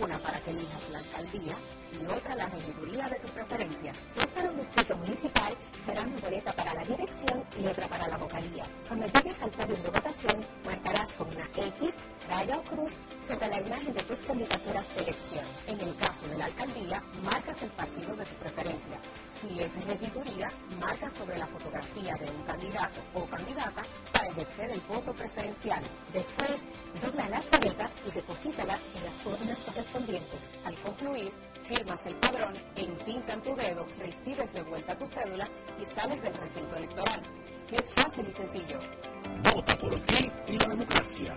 una 0.00 0.18
para 0.18 0.38
que 0.40 0.50
elijas 0.50 0.90
la 0.90 0.98
alcaldía 0.98 1.54
y 1.92 2.06
otra 2.06 2.36
la 2.36 2.46
regiduría 2.46 3.08
de 3.08 3.16
tu 3.16 3.28
preferencia. 3.28 3.92
Si 4.14 4.20
es 4.20 4.26
para 4.26 4.50
un 4.50 4.56
distrito 4.56 4.96
municipal, 4.96 5.56
será 5.84 6.02
una 6.02 6.20
boleta 6.20 6.52
para 6.52 6.74
la 6.74 6.82
dirección 6.82 7.44
y 7.58 7.66
otra 7.66 7.88
para 7.88 8.08
la 8.08 8.16
vocalía. 8.16 8.64
Cuando 8.86 9.06
llegues 9.06 9.42
al 9.42 9.50
podio 9.50 9.76
de 9.76 9.90
votación, 9.90 10.46
marcarás 10.64 11.12
con 11.14 11.28
una 11.28 11.44
X, 11.44 11.90
raya 12.30 12.56
o 12.58 12.62
cruz 12.62 12.92
sobre 13.26 13.48
la 13.48 13.58
imagen 13.58 13.92
de 13.92 14.02
tus 14.04 14.18
candidaturas 14.18 14.86
de 14.94 15.02
elección. 15.02 15.44
En 15.66 15.80
el 15.80 15.94
caso 15.96 16.28
de 16.28 16.38
la 16.38 16.44
alcaldía, 16.44 17.02
marcas 17.24 17.62
el 17.62 17.70
partido 17.70 18.16
de 18.16 18.24
tu 18.24 18.34
preferencia. 18.36 18.98
Si 19.40 19.60
es 19.60 19.86
regiduría, 19.86 20.46
marca 20.78 21.10
sobre 21.10 21.38
la 21.38 21.46
fotografía 21.46 22.14
de 22.14 22.30
un 22.30 22.42
candidato 22.44 23.00
o 23.14 23.24
candidata 23.26 23.82
para 24.12 24.28
ejercer 24.28 24.70
el 24.70 24.80
voto 24.82 25.12
preferencial. 25.12 25.82
Después, 26.12 26.56
dobla 27.02 27.28
las 27.28 27.50
boletas 27.50 27.90
y 28.06 28.10
deposítalas 28.12 28.80
en 28.96 29.04
las 29.04 29.26
urnas 29.26 29.58
correspondientes. 29.66 30.40
Al 30.64 30.74
concluir, 30.76 31.32
firmas 31.64 32.00
el 32.06 32.14
padrón, 32.16 32.52
entintan 32.76 33.42
tu 33.42 33.56
dedo, 33.56 33.86
recibes 33.98 34.52
de 34.52 34.62
vuelta 34.62 34.96
tu 34.96 35.06
cédula 35.06 35.48
y 35.80 36.00
sales 36.00 36.22
del 36.22 36.34
recinto 36.34 36.76
electoral. 36.76 37.22
Es 37.72 37.90
fácil 37.90 38.26
y 38.28 38.32
sencillo. 38.32 38.78
Vota 39.54 39.78
por 39.78 39.94
ti 40.00 40.30
y 40.48 40.58
la 40.58 40.66
democracia. 40.66 41.36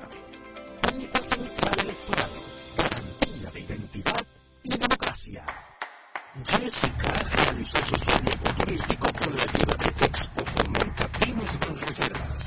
Junta 0.94 1.22
Central 1.24 1.80
Electoral. 1.80 2.30
Garantía 2.78 3.52
de 3.52 3.60
identidad 3.62 4.26
y 4.62 4.78
democracia. 4.78 5.44
Jessica 6.46 7.14
realizó 7.36 7.84
su 7.84 7.96
sueño 7.96 8.32
turístico 8.60 9.08
con 9.20 9.36
la 9.36 9.42
ayuda 9.42 9.76
de 9.76 10.06
Expo 10.06 10.46
Fomenta 10.46 11.10
con 11.66 11.80
Reservas. 11.80 12.46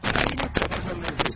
Para 0.00 0.22
ello 0.22 0.48
trabajan 0.54 0.96
en 0.96 1.26
el 1.26 1.34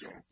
que 0.00 0.29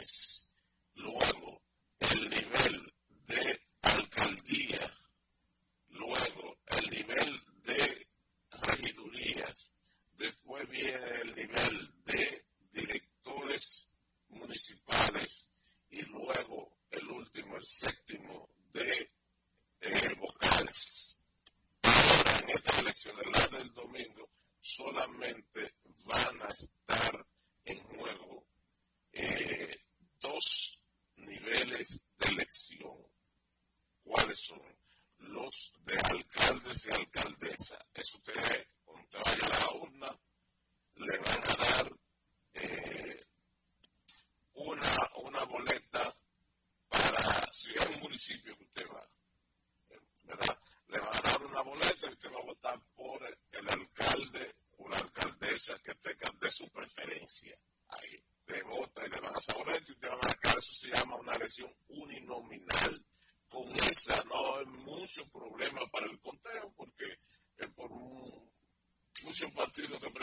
promise 0.00 0.49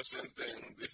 Something. 0.07 0.86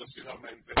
constitucionalmente. 0.00 0.72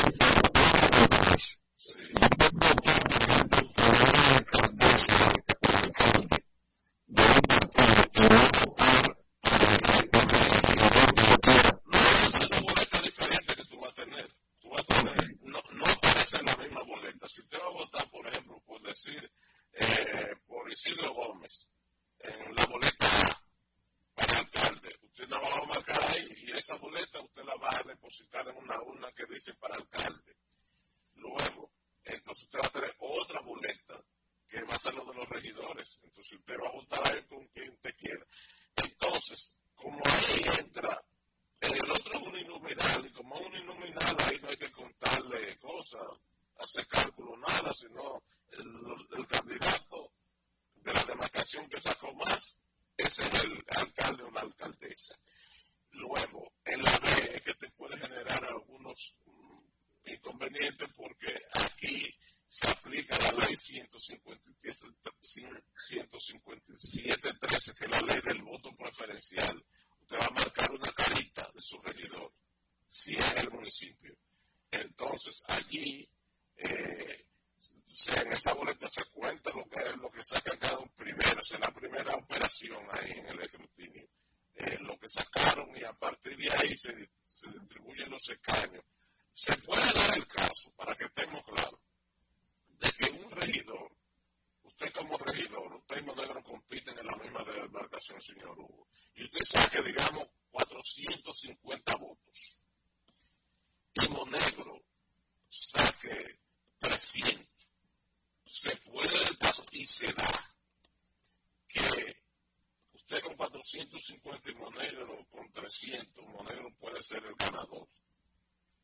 150 113.88 114.50
y 114.50 114.54
Monegro 114.56 115.24
con 115.30 115.50
300, 115.52 116.26
Monegro 116.26 116.70
puede 116.78 117.00
ser 117.00 117.24
el 117.24 117.34
ganador. 117.34 117.88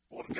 Porque 0.09 0.39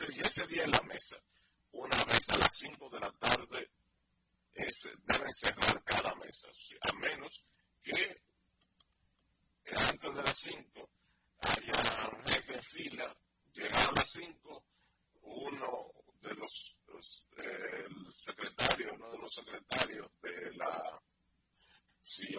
Entonces, 0.00 0.22
ya 0.22 0.28
ese 0.28 0.46
día 0.46 0.64
en 0.64 0.70
la 0.70 0.80
mesa, 0.82 1.16
una 1.72 2.04
vez 2.04 2.30
a 2.30 2.38
las 2.38 2.56
5 2.56 2.88
de 2.88 3.00
la 3.00 3.12
tarde, 3.12 3.70
es, 4.54 4.88
deben 5.04 5.32
cerrar 5.34 5.84
cada 5.84 6.14
mesa, 6.14 6.48
a 6.80 6.92
menos 6.94 7.44
que 7.82 8.00
eh, 8.00 9.74
antes 9.76 10.14
de 10.14 10.22
las 10.22 10.38
5 10.38 10.90
haya 11.40 11.74
gente 12.24 12.54
en 12.54 12.62
fila, 12.62 13.16
llegar 13.52 13.90
a 13.90 13.92
las 13.92 14.08
5, 14.10 14.64
uno 15.20 15.92
de 16.22 16.34
los, 16.34 16.76
los 16.86 17.26
eh, 17.36 17.84
el 17.86 18.90
uno 18.92 19.10
de 19.12 19.18
los 19.18 19.34
secretarios 19.34 20.10
de 20.22 20.54
la, 20.54 21.02
si 22.02 22.34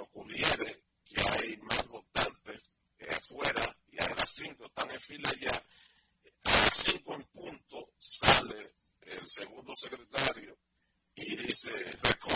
secretario 9.81 10.55
y 11.15 11.35
dice, 11.35 11.71
recorre 12.03 12.30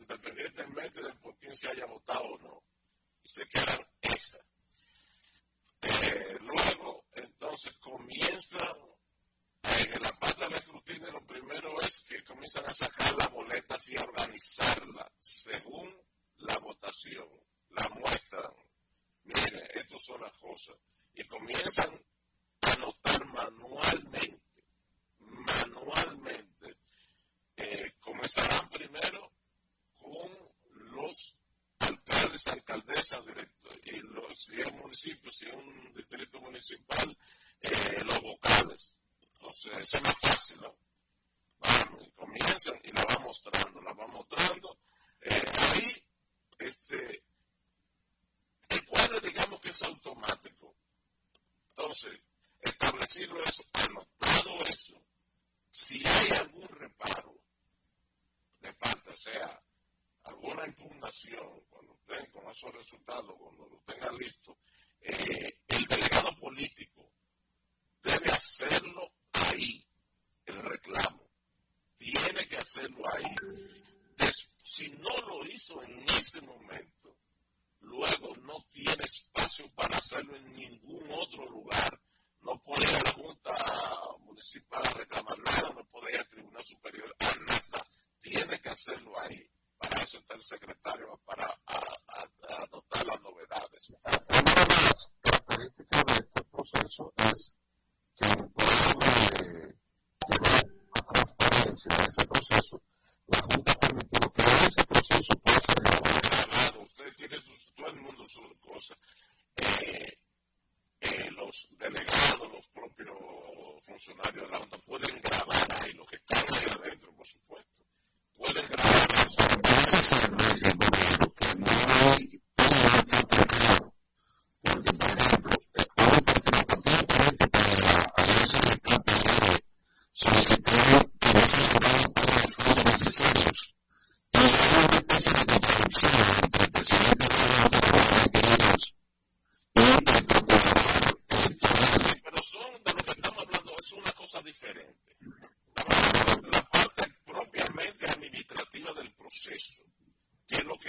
independientemente 0.00 1.02
del 1.02 1.16
por 1.18 1.34
quién 1.36 1.54
se 1.56 1.68
haya 1.68 1.86
votado. 1.86 2.07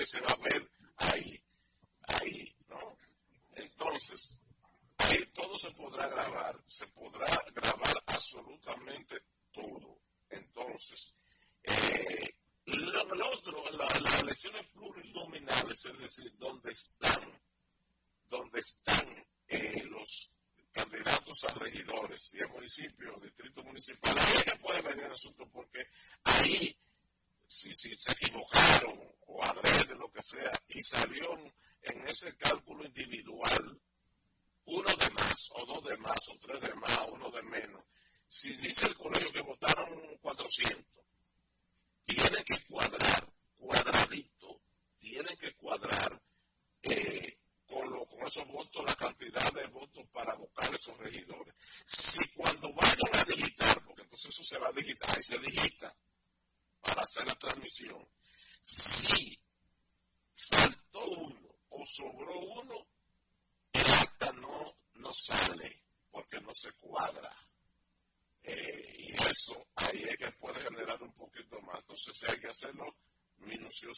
se 0.10 0.20
va 0.22 0.32
a 0.32 0.38
ver 0.38 0.68
ahí, 0.98 1.40
ahí, 2.08 2.56
¿no? 2.68 2.98
Entonces, 3.54 4.40
ahí 4.98 5.24
todo 5.36 5.56
se 5.60 5.70
podrá 5.72 6.08
grabar, 6.08 6.60
se 6.66 6.88
podrá 6.88 7.28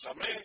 amén. 0.05 0.40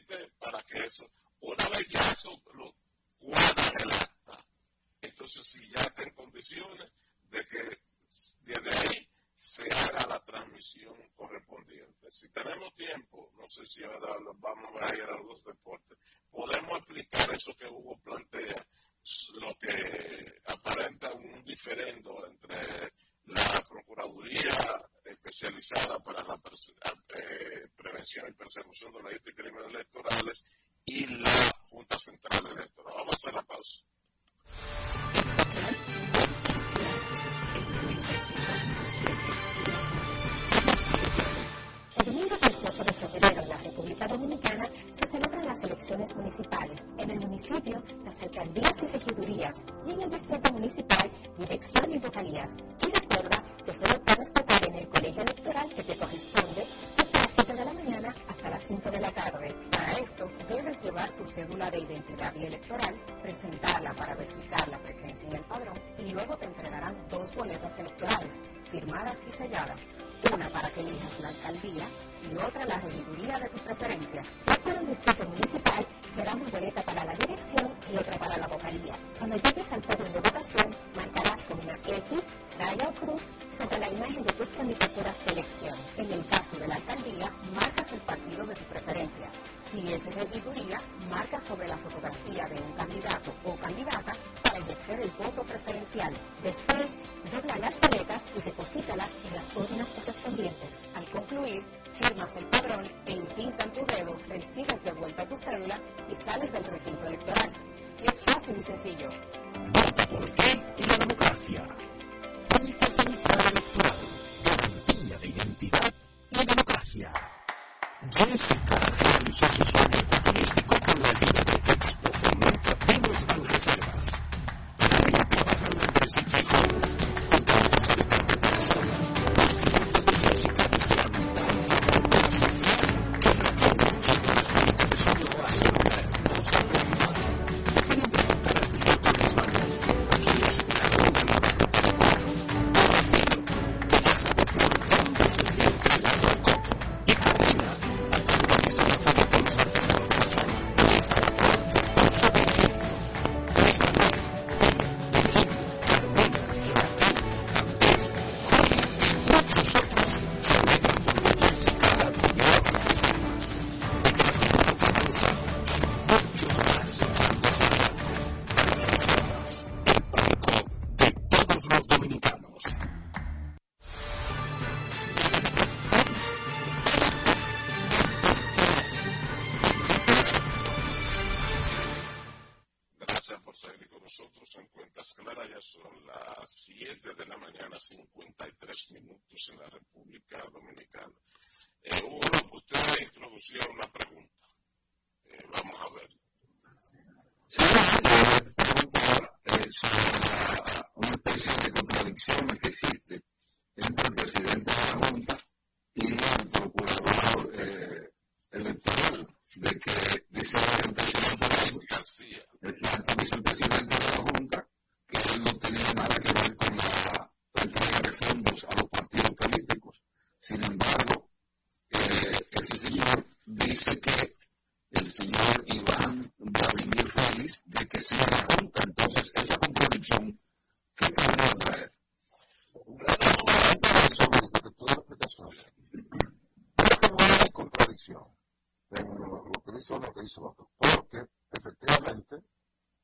En 238.09 239.19
lo 239.19 239.63
que 239.65 239.79
hizo 239.79 239.97
uno, 239.97 240.07
lo 240.07 240.15
que 240.15 240.25
hizo 240.25 240.45
otro. 240.45 240.71
Porque 240.79 241.27
efectivamente 241.51 242.41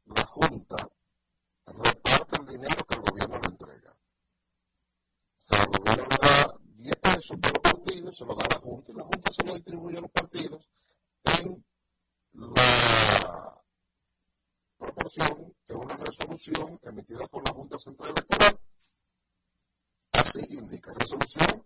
la 0.04 0.24
Junta 0.26 0.88
reparte 1.66 2.40
el 2.40 2.46
dinero 2.46 2.76
que 2.88 2.94
el 2.94 3.00
gobierno 3.02 3.38
le 3.40 3.48
entrega. 3.48 3.90
O 3.90 5.40
sea, 5.40 5.62
el 5.62 5.78
gobierno 5.78 6.06
le 6.08 6.16
da 6.16 6.54
10 6.76 6.96
pesos 6.96 7.36
por 7.40 7.52
los 7.52 7.62
partidos, 7.62 8.16
se 8.16 8.24
lo 8.24 8.34
da 8.34 8.44
a 8.44 8.48
la 8.48 8.60
Junta 8.60 8.92
y 8.92 8.94
la 8.94 9.02
Junta 9.04 9.32
se 9.32 9.44
lo 9.44 9.54
distribuye 9.54 9.98
a 9.98 10.00
los 10.02 10.10
partidos 10.10 10.70
en 11.24 11.64
la 12.32 13.62
proporción 14.78 15.54
que 15.66 15.74
una 15.74 15.96
resolución 15.96 16.78
emitida 16.82 17.26
por 17.26 17.44
la 17.44 17.52
Junta 17.54 17.78
Central 17.78 18.10
Electoral 18.10 18.60
así 20.12 20.40
indica. 20.50 20.92
Resolución 20.94 21.64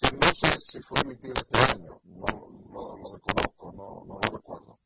que 0.00 0.16
no 0.16 0.32
sé 0.32 0.60
si 0.60 0.80
fue 0.80 1.00
emitido 1.00 1.34
este 1.34 1.58
año, 1.58 2.00
no 2.04 2.26
lo, 2.72 2.96
lo 2.96 3.10
desconozco, 3.10 3.72
no, 3.72 4.04
no 4.06 4.18
lo 4.18 4.36
recuerdo. 4.36 4.80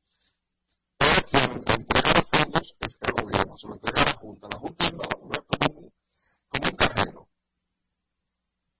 Pero 0.98 1.22
quien 1.28 1.50
entrega 1.52 2.12
los 2.14 2.28
fondos 2.28 2.76
es 2.80 2.98
el 3.00 3.12
gobierno, 3.12 3.56
se 3.56 3.68
lo 3.68 3.74
entrega 3.74 4.02
a 4.02 4.04
la 4.06 4.12
Junta. 4.12 4.48
La 4.50 4.58
Junta 4.58 4.84
es 4.86 4.92
como 4.92 5.78
un, 5.78 5.92
como 6.48 6.68
un 6.70 6.76
cajero, 6.76 7.28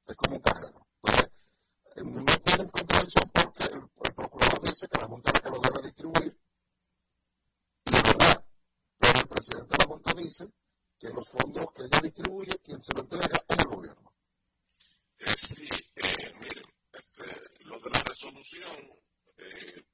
es 0.07 0.17
como 0.17 0.37
un 0.37 0.43
cajero. 0.43 0.87
Entonces, 1.03 1.31
eh, 1.97 2.03
no 2.05 2.25
tienen 2.43 2.69
contradicción 2.69 3.31
porque 3.33 3.65
el, 3.67 3.81
el 3.81 4.15
procurador 4.15 4.61
dice 4.63 4.89
que 4.89 5.01
la 5.01 5.07
Junta 5.07 5.31
es 5.31 5.35
la 5.35 5.41
que 5.41 5.51
lo 5.57 5.61
debe 5.63 5.83
distribuir, 5.87 6.39
y 7.85 7.95
es 7.97 8.03
verdad, 8.03 8.45
pero 8.99 9.19
el 9.21 9.29
presidente 9.29 9.69
de 9.69 9.79
la 9.79 9.87
Junta 9.87 10.13
dice 10.15 10.49
que 10.99 11.09
los 11.11 11.29
fondos 11.29 11.73
que 11.73 11.83
ella 11.85 12.01
distribuye, 12.01 12.59
quien 12.65 12.83
se 12.83 12.93
lo 12.93 13.01
entrega 13.03 13.27
es 13.49 13.59
el 13.59 13.65
gobierno. 13.67 14.14
Eh, 15.97 16.35
miren, 16.41 16.65
este, 16.93 17.25
lo 17.61 17.79
de 17.79 17.91
la 17.91 18.03
resolución, 18.03 18.93
eh, 19.39 19.85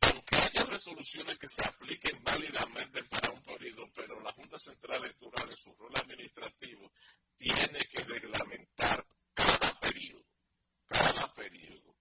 aunque 0.00 0.36
haya 0.36 0.64
resoluciones 0.64 1.38
que 1.38 1.46
se 1.46 1.64
apliquen 1.64 2.22
válidamente 2.24 3.04
para 3.04 3.30
un 3.30 3.42
periodo, 3.42 3.88
pero 3.94 4.20
la 4.20 4.32
Junta 4.32 4.58
Central 4.58 5.04
Electoral 5.04 5.50
en 5.50 5.56
su 5.56 5.74
rol 5.76 5.92
administrativo 5.94 6.92
tiene 7.36 7.78
que 7.90 8.02
reglamentar 8.02 9.06
cada 9.32 9.78
periodo, 9.80 10.24
cada 10.86 11.32
periodo, 11.34 11.96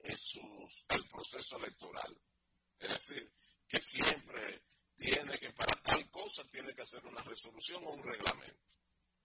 en 0.00 0.18
su, 0.18 0.40
el 0.88 1.08
proceso 1.08 1.56
electoral. 1.56 2.20
Es 2.78 2.90
decir, 2.90 3.32
que 3.66 3.80
siempre 3.80 4.62
tiene 4.94 5.38
que, 5.38 5.50
para 5.52 5.72
tal 5.82 6.10
cosa, 6.10 6.44
tiene 6.50 6.74
que 6.74 6.82
hacer 6.82 7.04
una 7.06 7.22
resolución 7.22 7.82
o 7.84 7.90
un 7.92 8.02
reglamento. 8.02 8.60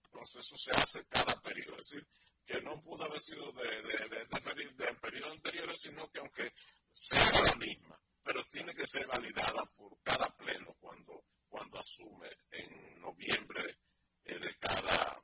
Entonces, 0.06 0.46
eso 0.46 0.56
se 0.56 0.70
hace 0.72 1.06
cada 1.08 1.40
periodo. 1.40 1.78
Es 1.78 1.90
decir, 1.90 2.08
que 2.46 2.60
no 2.62 2.80
pudo 2.82 3.04
haber 3.04 3.20
sido 3.20 3.52
de, 3.52 3.82
de, 3.82 4.08
de, 4.08 4.84
del 4.84 4.96
periodo 4.96 5.32
anterior, 5.32 5.76
sino 5.76 6.10
que 6.10 6.18
aunque 6.20 6.52
sea 6.92 7.42
la 7.44 7.54
misma, 7.56 8.00
pero 8.22 8.44
tiene 8.50 8.74
que 8.74 8.86
ser 8.86 9.06
validada 9.06 9.64
por 9.76 10.00
cada 10.02 10.28
pleno 10.36 10.74
cuando, 10.80 11.24
cuando 11.48 11.78
asume 11.78 12.28
en 12.50 13.00
noviembre 13.00 13.78
eh, 14.24 14.38
de 14.38 14.56
cada 14.58 15.22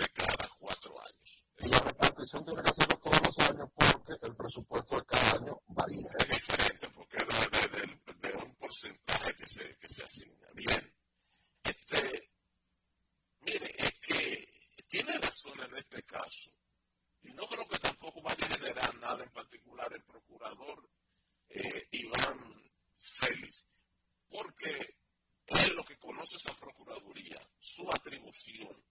de 0.00 0.08
cada 0.14 0.48
cuatro 0.58 0.98
años. 0.98 1.44
La 1.56 1.78
repartición 1.78 2.44
tiene 2.44 2.62
que 2.62 2.70
hacerlo 2.70 2.98
todos 2.98 3.20
los 3.26 3.38
años 3.50 3.68
porque 3.74 4.26
el 4.26 4.34
presupuesto 4.34 4.96
de 4.96 5.04
cada 5.04 5.32
año 5.32 5.60
varía. 5.66 6.10
Es 6.18 6.28
diferente 6.28 6.88
porque 6.94 7.16
es 7.18 8.20
de, 8.22 8.32
un 8.32 8.54
porcentaje 8.56 9.34
que 9.34 9.46
se, 9.46 9.76
que 9.76 9.88
se 9.88 10.04
asigna. 10.04 10.48
Bien, 10.54 10.94
este, 11.62 12.30
mire, 13.40 13.74
es 13.76 13.92
que 14.00 14.49
tiene 14.90 15.16
razón 15.18 15.58
en 15.60 15.76
este 15.76 16.02
caso, 16.02 16.50
y 17.22 17.32
no 17.32 17.46
creo 17.46 17.66
que 17.68 17.78
tampoco 17.78 18.20
vaya 18.22 18.44
a 18.44 18.58
generar 18.58 18.92
nada 18.98 19.22
en 19.22 19.30
particular 19.30 19.88
el 19.92 20.02
procurador 20.02 20.90
eh, 21.48 21.86
Iván 21.92 22.72
Félix, 22.98 23.68
porque 24.28 24.96
él 25.46 25.74
lo 25.76 25.84
que 25.84 25.96
conoce 25.96 26.36
esa 26.36 26.52
Procuraduría, 26.56 27.40
su 27.60 27.88
atribución 27.88 28.84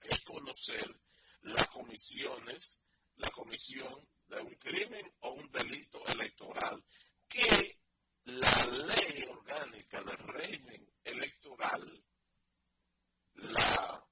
es 0.00 0.20
conocer 0.20 0.96
las 1.40 1.66
comisiones, 1.68 2.80
la 3.16 3.28
comisión 3.30 4.08
de 4.28 4.40
un 4.40 4.54
crimen 4.54 5.12
o 5.20 5.30
un 5.30 5.50
delito 5.50 6.06
electoral 6.06 6.84
que 7.28 7.80
la 8.26 8.64
ley 8.66 9.24
orgánica 9.28 10.00
del 10.02 10.18
régimen 10.18 10.88
electoral 11.02 12.04
la 13.34 14.05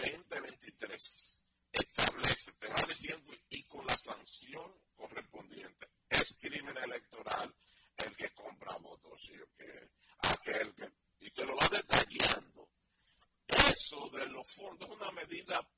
2023 0.00 1.40
establece 1.72 2.52
te 2.58 2.68
va 2.68 2.82
diciendo 2.88 3.32
y 3.50 3.62
con 3.64 3.86
la 3.86 3.96
sanción 3.98 4.72
correspondiente. 4.94 5.88
Es 6.08 6.38
crimen 6.40 6.76
electoral 6.76 7.54
el 7.96 8.16
que 8.16 8.30
compra 8.30 8.76
votos, 8.78 9.20
¿sí? 9.22 9.34
que, 9.56 9.90
aquel 10.20 10.74
que, 10.74 10.90
y 11.20 11.30
te 11.30 11.44
lo 11.44 11.54
va 11.56 11.68
detallando. 11.68 12.70
Eso 13.46 14.08
de 14.10 14.26
los 14.26 14.50
fondos 14.50 14.88
es 14.88 14.96
una 14.96 15.10
medida 15.12 15.69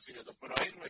sino, 0.00 0.24
pero 0.34 0.54
ahí 0.58 0.72
no 0.78 0.84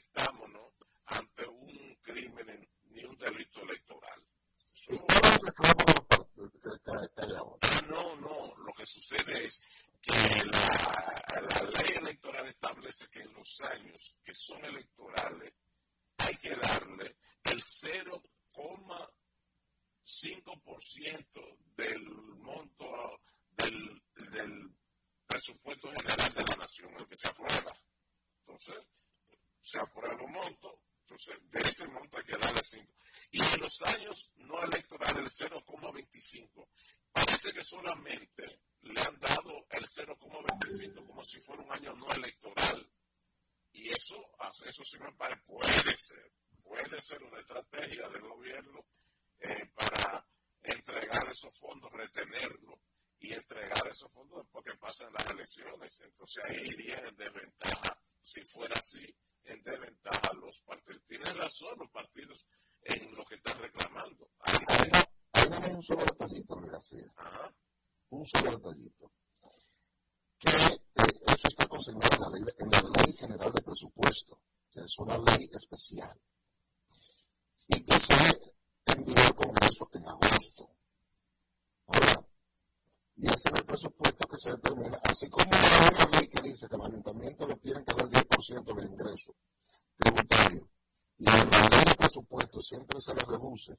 se 93.00 93.14
le 93.14 93.20
reduce 93.20 93.74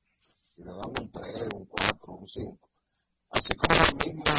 y 0.58 0.64
le 0.64 0.72
dan 0.72 0.92
un 1.00 1.12
3, 1.12 1.48
un 1.56 1.66
4, 1.66 2.14
un 2.14 2.28
5. 2.28 2.70
Así 3.32 3.56
como 3.56 3.76
la 3.76 4.06
misma 4.06 4.34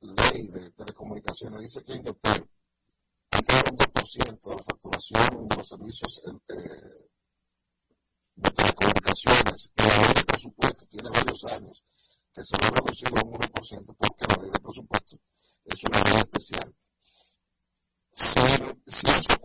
ley 0.00 0.48
de 0.48 0.70
telecomunicaciones 0.70 1.60
dice 1.60 1.84
que 1.84 1.94
Indotel 1.94 2.48
entrega 3.32 3.70
un 3.70 3.76
2% 3.76 4.40
de 4.40 4.56
la 4.56 4.64
facturación 4.64 5.48
de 5.48 5.56
los 5.56 5.68
servicios 5.68 6.22
eh, 6.26 7.10
de 8.36 8.50
telecomunicaciones 8.50 9.70
y 9.76 9.82
la 9.82 9.96
ley 9.96 10.14
de 10.14 10.24
presupuesto 10.24 10.86
tiene 10.86 11.10
varios 11.10 11.44
años 11.44 11.84
que 12.32 12.44
se 12.44 12.56
va 12.56 12.68
a 12.68 12.70
reducir 12.70 13.08
a 13.08 13.24
un 13.24 13.32
1% 13.32 13.96
porque 13.96 14.24
la 14.28 14.42
ley 14.42 14.50
de 14.50 14.60
presupuesto 14.60 15.18
es 15.64 15.84
una 15.84 16.02
ley 16.04 16.16
especial. 16.18 16.74
Si, 18.12 18.40
si 18.86 19.10
eso 19.10 19.39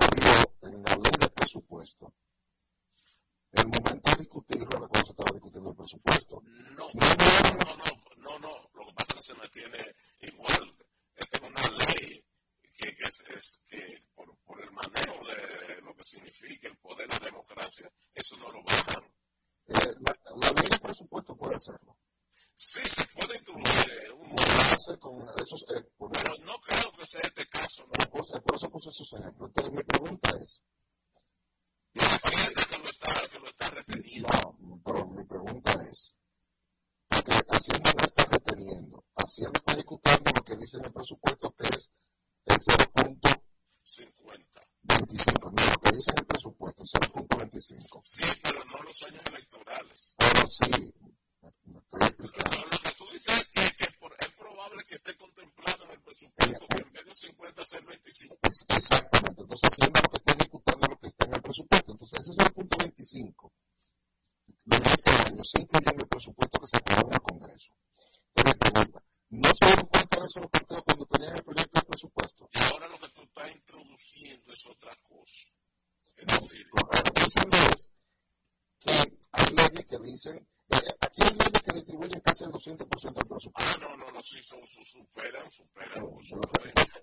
200% 82.66 83.14
del 83.14 83.28
presupuesto. 83.28 83.52
Ah, 83.56 83.78
no, 83.80 83.98
no, 83.98 84.12
no, 84.12 84.22
sí, 84.24 84.42
son, 84.42 84.60
pues, 84.60 84.88
superan, 84.90 85.52
superan. 85.52 86.04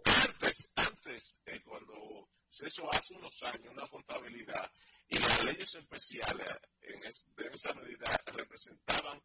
Antes, 0.05 0.73
antes, 0.75 1.41
eh, 1.47 1.61
cuando 1.65 2.29
se 2.49 2.67
hizo 2.67 2.93
hace 2.93 3.15
unos 3.15 3.43
años 3.45 3.73
una 3.73 3.87
contabilidad 3.89 4.71
y 5.09 5.19
las 5.19 5.45
leyes 5.45 5.75
especiales 5.75 6.49
en 6.81 7.05
es, 7.05 7.27
de 7.37 7.47
esa 7.47 7.73
medida 7.75 8.11
representaban 8.27 9.22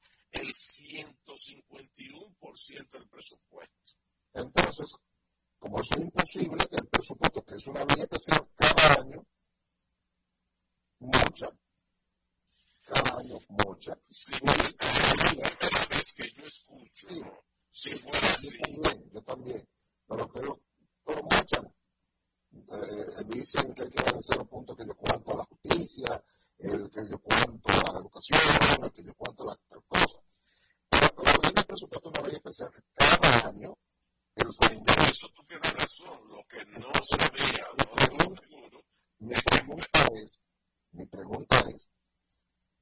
Mi 40.97 41.05
pregunta 41.05 41.55
es, 41.69 41.91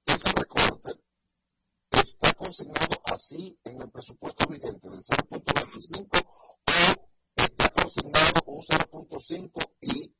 ¿ese 0.05 0.31
recorte 0.31 1.01
está 1.91 2.33
consignado 2.33 3.01
así 3.11 3.59
en 3.65 3.81
el 3.81 3.91
presupuesto 3.91 4.47
vigente 4.47 4.89
del 4.89 5.03
0.25 5.03 6.07
o 6.15 7.09
está 7.35 7.69
consignado 7.71 8.41
un 8.45 8.61
0.5 8.61 9.71
y 9.81 10.15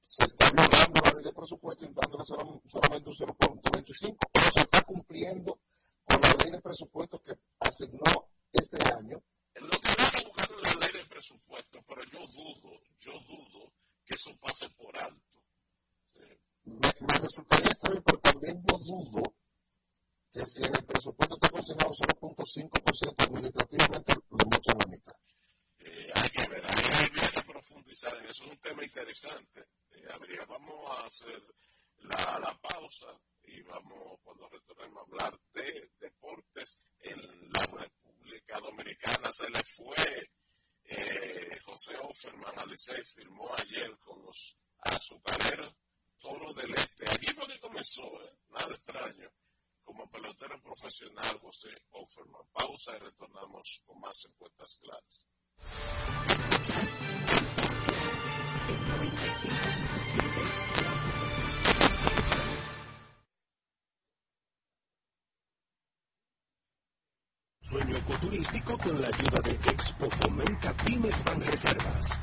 se 0.00 0.24
está 0.24 0.50
violando 0.50 1.00
la 1.04 1.12
ley 1.12 1.24
de 1.24 1.32
presupuesto 1.34 1.84
y 1.84 1.92
dándole 1.92 2.24
solamente 2.24 3.10
un 3.10 3.16
0.25 3.16 4.16
o 4.32 4.50
se 4.50 4.60
está 4.60 4.82
cumpliendo 4.84 5.60
con 6.06 6.18
la 6.22 6.32
ley 6.42 6.52
de 6.52 6.62
presupuesto 6.62 7.20
que 7.22 7.38
asignó 7.60 8.30
este 8.50 8.78
año? 8.94 9.22
Lo 9.56 9.68
que 9.68 9.90
está 9.90 10.22
buscando 10.24 10.62
la 10.62 10.86
ley 10.86 11.02
de 11.02 11.06
presupuesto, 11.06 11.84
pero 11.86 12.02
yo 12.04 12.26
dudo, 12.28 12.80
yo 12.98 13.12
dudo 13.28 13.74
que 14.06 14.14
eso 14.14 14.34
pase 14.40 14.70
por 14.70 14.96
alto. 14.96 15.42
Eh, 16.14 16.45
me, 16.66 17.06
me 17.06 17.18
resultaría 17.18 17.74
saber, 17.80 18.02
pero 18.02 18.18
también 18.18 18.62
yo 18.66 18.78
dudo 18.78 19.34
que 20.32 20.44
si 20.44 20.62
en 20.62 20.76
el 20.76 20.84
presupuesto 20.84 21.34
está 21.36 21.48
consignado 21.48 21.92
0.5% 21.94 23.24
administrativamente, 23.24 24.14
lo 24.28 24.44
mucho 24.44 24.72
la 24.72 24.86
mitad. 24.86 25.16
Hay 26.14 26.30
que 26.30 26.48
ver, 26.48 26.64
hay, 26.64 27.10
que 27.10 27.42
profundizar 27.42 28.14
en 28.16 28.26
eso, 28.26 28.44
es 28.44 28.50
un 28.50 28.58
tema 28.58 28.84
interesante. 28.84 29.64
Vamos 30.48 30.90
a 30.90 31.06
hacer 31.06 31.42
la, 31.98 32.58
pausa 32.60 33.06
y 33.44 33.62
vamos, 33.62 34.20
cuando 34.22 34.48
retornemos, 34.48 34.98
a 34.98 35.06
hablar 35.06 35.40
de 35.54 35.90
deportes 35.98 36.84
en 37.00 37.18
la 37.50 37.62
República 37.80 38.60
Dominicana. 38.60 39.32
Se 39.32 39.48
le 39.48 39.62
fue 39.64 40.30
eh, 40.84 41.58
José 41.64 41.96
Offerman, 41.98 42.58
Alicé 42.58 43.02
firmó 43.04 43.50
ayer 43.58 43.96
con 43.98 44.22
los 44.22 44.56
azucareros. 44.80 45.74
Toro 46.26 46.52
del 46.54 46.74
Este. 46.74 47.04
Allí 47.08 47.26
fue 47.34 47.46
que 47.46 47.60
comenzó, 47.60 48.02
¿eh? 48.02 48.32
nada 48.50 48.74
extraño, 48.74 49.30
como 49.84 50.10
pelotero 50.10 50.60
profesional 50.60 51.38
José 51.40 51.68
Offerman. 51.92 52.42
Pausa 52.52 52.96
y 52.96 52.98
retornamos 52.98 53.82
con 53.86 54.00
más 54.00 54.26
encuestas 54.26 54.76
claras. 54.82 55.26
Sueño 67.62 67.96
ecoturístico 67.98 68.78
con 68.78 69.00
la 69.00 69.06
ayuda 69.06 69.40
de 69.42 69.70
Expo 69.70 70.10
Fomenta 70.10 70.76
Pymes 70.78 71.24
Banreservas. 71.24 72.18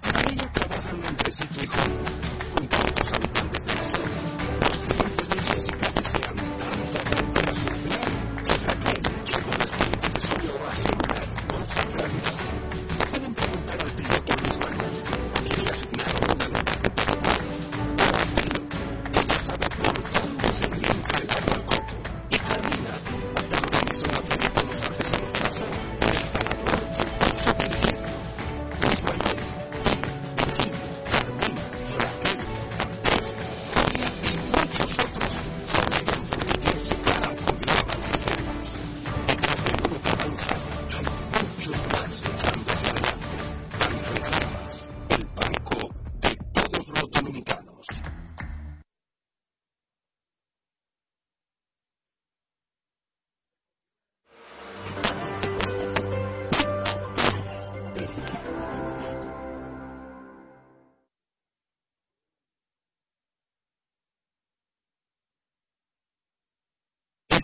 Para 0.00 0.30
ello 0.30 0.42
trabajan 0.54 1.04
entre 1.04 1.32
sí 1.34 1.44
y 1.62 1.66
con 1.66 3.31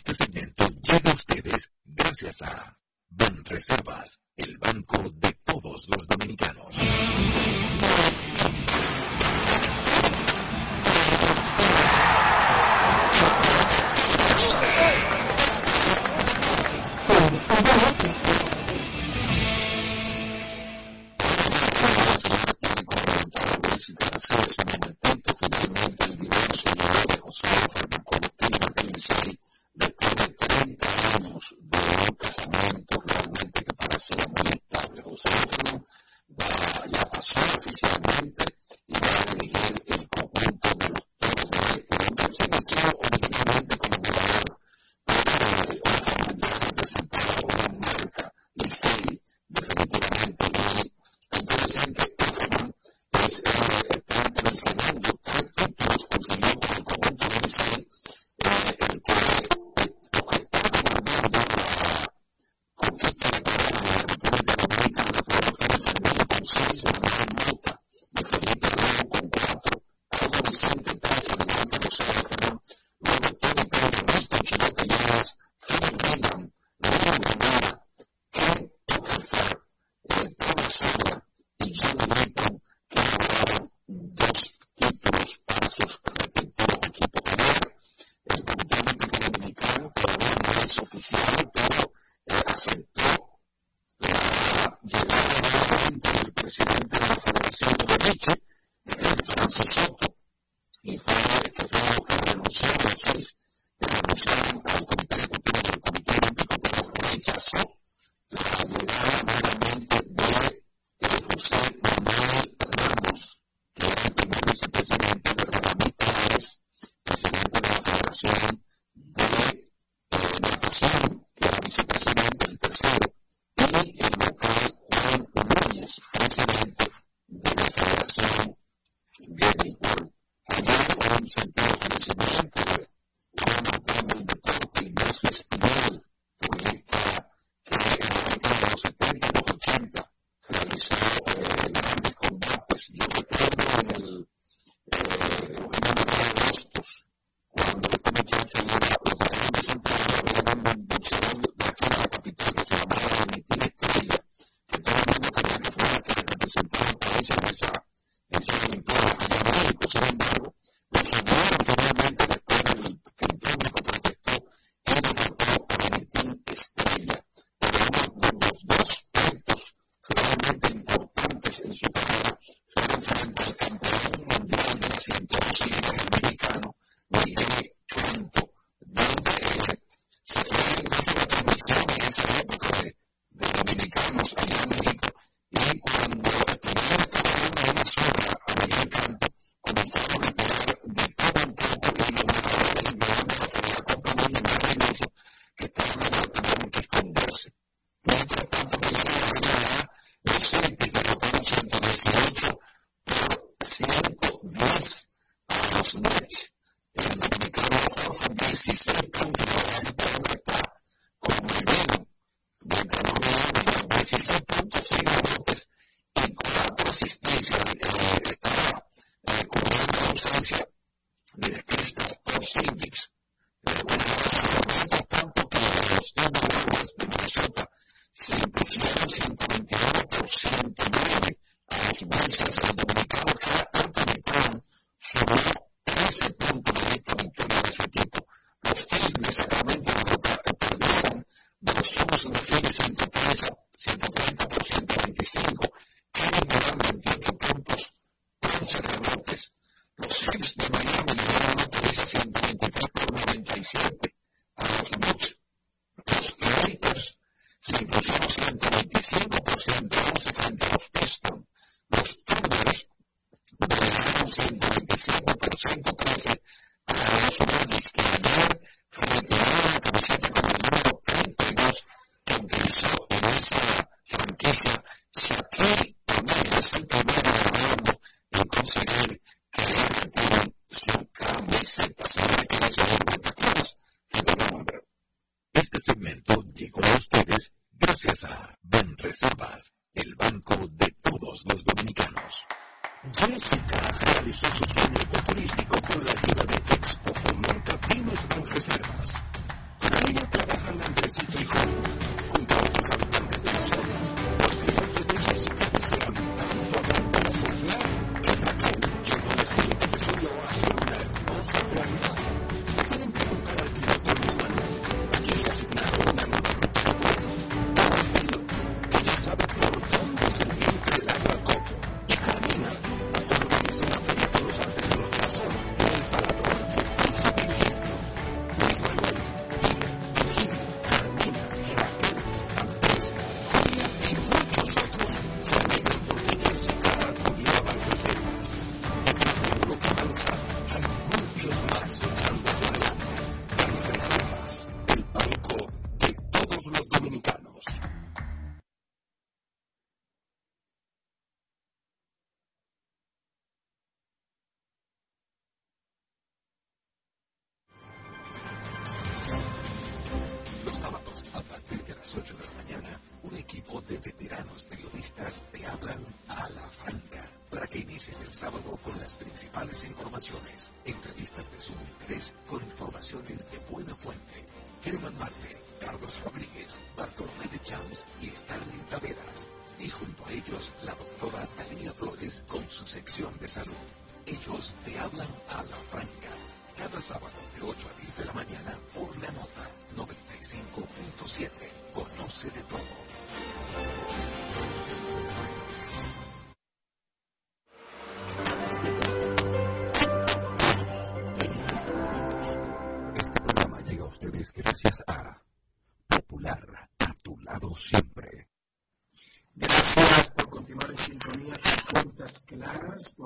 este 0.08 0.24
segmento 0.24 0.64
llega 0.82 1.10
a 1.10 1.14
ustedes 1.14 1.70
gracias 1.84 2.42
a 2.42 2.78
Ban 3.10 3.44
Reservas, 3.44 4.18
el 4.36 4.56
banco 4.58 5.10
de 5.16 5.32
todos 5.44 5.86
los 5.88 6.06
dominicanos. 6.06 6.74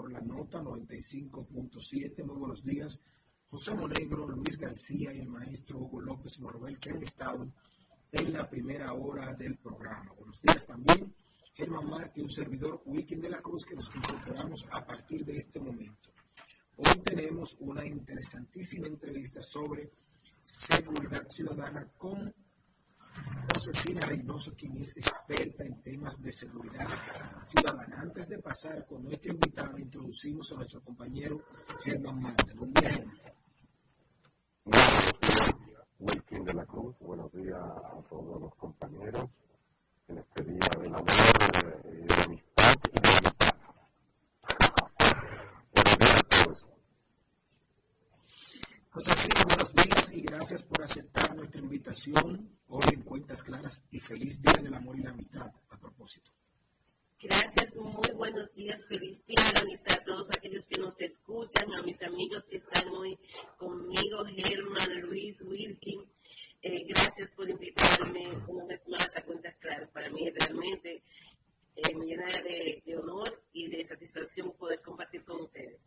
la 0.09 0.21
nota 0.21 0.61
95.7. 0.61 2.25
Muy 2.25 2.37
buenos 2.37 2.65
días, 2.65 3.01
José 3.49 3.75
Monegro, 3.75 4.29
Luis 4.29 4.57
García 4.59 5.13
y 5.13 5.21
el 5.21 5.29
maestro 5.29 5.79
Hugo 5.79 6.01
López 6.01 6.41
Morobel, 6.41 6.79
que 6.79 6.91
han 6.91 7.03
estado 7.03 7.53
en 8.11 8.33
la 8.33 8.49
primera 8.49 8.93
hora 8.93 9.33
del 9.35 9.57
programa. 9.59 10.13
Buenos 10.17 10.41
días 10.41 10.67
también, 10.67 11.15
Germán 11.55 11.89
Marte, 11.89 12.23
un 12.23 12.31
servidor 12.31 12.83
Wilkin 12.85 13.21
de 13.21 13.31
la 13.31 13.41
Cruz, 13.41 13.65
que 13.65 13.75
nos 13.75 13.95
incorporamos 13.95 14.67
a 14.71 14.85
partir 14.85 15.25
de 15.25 15.37
este 15.37 15.61
momento. 15.61 16.11
Hoy 16.77 17.01
tenemos 17.05 17.57
una 17.61 17.87
interesantísima 17.87 18.87
entrevista 18.87 19.41
sobre 19.43 19.91
seguridad 20.43 21.29
ciudadana 21.29 21.87
con 21.97 22.35
Josefina 23.55 24.01
Reynoso, 24.07 24.55
quien 24.55 24.77
es 24.79 24.97
experta 24.97 25.65
en 25.65 25.83
temas 25.83 26.21
de 26.21 26.33
seguridad 26.33 26.89
ciudadana. 27.49 28.01
Antes 28.01 28.29
de 28.29 28.39
pasar 28.39 28.87
con 28.87 29.05
nuestra 29.05 29.33
invitada, 29.33 29.79
introducimos 29.79 30.51
a 30.53 30.57
nuestro 30.57 30.81
compañero 30.83 31.41
Germán 31.85 32.21
Marte. 32.21 32.53
Buen 32.55 32.73
día, 32.73 32.91
Germán. 32.91 33.17
Wilkin 35.99 36.45
de 36.45 36.55
la 36.55 36.67
Cruz. 36.67 36.97
Buenos 37.01 37.31
días 37.33 37.59
a 37.61 38.03
todos 38.09 38.41
los 38.41 38.55
compañeros 38.57 39.31
en 40.09 40.19
este 40.19 40.45
día 40.45 40.69
del 40.81 40.95
amor, 40.95 41.07
de, 41.85 41.91
de 42.05 42.15
amistad 42.25 42.75
y 42.93 43.01
de 43.01 43.09
amistad. 43.09 43.55
Buenos 45.73 45.99
días 45.99 46.17
a 46.17 46.45
todos. 46.45 46.69
Josefina, 48.93 49.45
buenos 49.47 49.75
días 49.75 50.11
y 50.13 50.21
gracias 50.21 50.63
por 50.65 50.83
aceptar 50.83 51.35
nuestra 51.35 51.63
invitación 51.63 52.59
hoy 52.69 52.85
en 52.93 53.01
Cuentas 53.01 53.43
Claras 53.43 53.83
y 53.91 53.99
feliz 54.01 54.43
Día 54.43 54.53
del 54.63 54.75
Amor 54.75 54.99
y 54.99 55.03
la 55.03 55.13
Amistad 55.13 55.51
a 55.71 55.79
propósito. 55.79 56.31
Gracias, 57.19 57.75
muy 57.77 58.11
buenos 58.15 58.55
días, 58.55 58.87
feliz 58.87 59.25
día 59.25 59.43
de 59.47 59.53
la 59.55 59.61
amistad 59.61 59.99
a 59.99 60.05
todos 60.05 60.31
aquellos 60.37 60.67
que 60.69 60.79
nos 60.79 61.01
escuchan, 61.01 61.75
a 61.75 61.83
mis 61.83 62.03
amigos 62.03 62.45
que 62.45 62.59
están 62.59 62.87
hoy 62.89 63.19
conmigo, 63.57 64.27
Germán, 64.27 65.01
Luis, 65.01 65.41
Wilkin. 65.41 66.05
Eh, 66.61 66.85
gracias 66.87 67.33
por 67.33 67.49
invitarme 67.49 68.29
una 68.47 68.67
vez 68.67 68.87
más 68.89 69.09
a 69.17 69.23
Cuentas 69.23 69.57
Claras. 69.59 69.89
Para 69.89 70.11
mí 70.11 70.29
realmente 70.29 71.03
eh, 71.77 71.95
me 71.95 72.05
llena 72.05 72.27
de, 72.27 72.83
honor 72.99 73.43
y 73.55 73.69
de 73.69 73.87
satisfacción 73.87 74.53
poder 74.53 74.83
compartir 74.83 75.25
con 75.25 75.41
ustedes. 75.41 75.81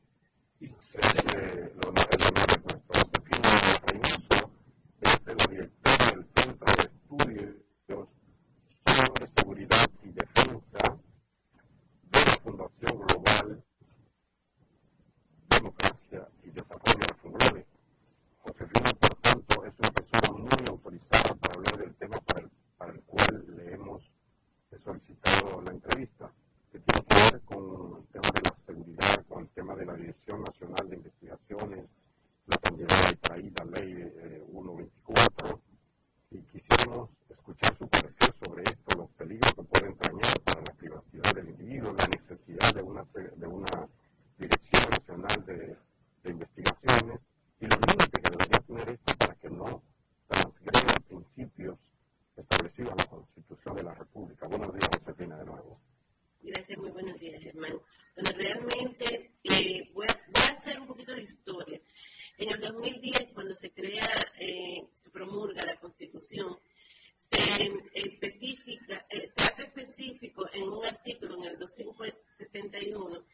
Solicitado 24.85 25.61
la 25.61 25.71
entrevista, 25.71 26.31
que 26.71 26.79
tiene 26.79 27.05
que 27.07 27.15
ver 27.15 27.41
con 27.41 27.97
el 27.97 28.07
tema 28.07 28.29
de 28.33 28.41
la 28.41 28.54
seguridad, 28.54 28.54
con 29.35 29.43
el 29.43 29.49
tema 29.49 29.75
de 29.75 29.85
la 29.85 29.95
Dirección 29.95 30.41
Nacional 30.43 30.87
de 30.87 30.95
Investigaciones, 30.95 31.85
la 32.47 32.55
candidata 32.55 33.11
y 33.11 33.15
traída 33.17 33.65
ley 33.65 33.91
eh, 34.01 34.45
124, 34.49 35.61
y 36.31 36.37
quisiéramos 36.43 37.09
escuchar 37.27 37.75
su 37.75 37.85
parecer 37.89 38.33
sobre 38.41 38.63
esto, 38.63 38.95
los 38.95 39.09
peligros 39.09 39.53
que 39.53 39.63
puede 39.63 39.87
entrañar 39.87 40.39
para 40.45 40.61
la 40.61 40.71
privacidad 40.71 41.35
del 41.35 41.49
individuo, 41.49 41.91
la 41.91 42.07
necesidad 42.07 42.73
de 42.73 42.81
una, 42.81 43.03
de 43.35 43.47
una 43.47 43.89
Dirección 44.37 44.89
Nacional 44.89 45.45
de, 45.45 45.75
de 46.23 46.29
Investigaciones 46.29 47.19
y 47.59 47.65
los 47.65 47.79
límites 47.91 48.21
que 48.23 48.31
debería 48.31 48.59
tener 48.59 48.89
esto 48.89 49.17
para 49.17 49.35
que 49.35 49.49
no 49.49 49.83
transgreda 50.29 50.95
principios 51.09 51.77
establecidos 52.37 52.91
en 52.91 52.97
la 52.99 53.05
Constitución 53.07 53.75
de 53.75 53.83
la 53.83 53.93
República. 53.95 54.47
Buenos 54.47 54.71
días, 54.71 54.89
Josefina, 54.93 55.35
de 55.35 55.45
nuevo. 55.45 55.77
Gracias, 56.45 56.77
muy 56.77 56.91
buenos 56.91 57.19
días, 57.19 57.43
hermano. 57.43 57.81
Bueno, 58.13 58.31
realmente 58.37 59.31
eh, 59.43 59.89
voy, 59.95 60.05
a, 60.07 60.53
hacer 60.53 60.79
un 60.79 60.85
poquito 60.85 61.15
de 61.15 61.23
historia. 61.23 61.81
En 62.37 62.49
el 62.49 62.59
2010, 62.59 63.29
cuando 63.33 63.55
se 63.55 63.71
crea, 63.71 64.07
eh, 64.37 64.85
se 64.93 65.09
promulga 65.09 65.65
la 65.65 65.75
Constitución, 65.79 66.55
se 67.17 67.73
especifica, 67.95 69.07
eh, 69.09 69.25
se 69.35 69.43
hace 69.43 69.63
específico 69.63 70.47
en 70.53 70.69
un 70.69 70.85
artículo, 70.85 71.35
en 71.37 71.45
el 71.45 71.57
261, 71.57 73.25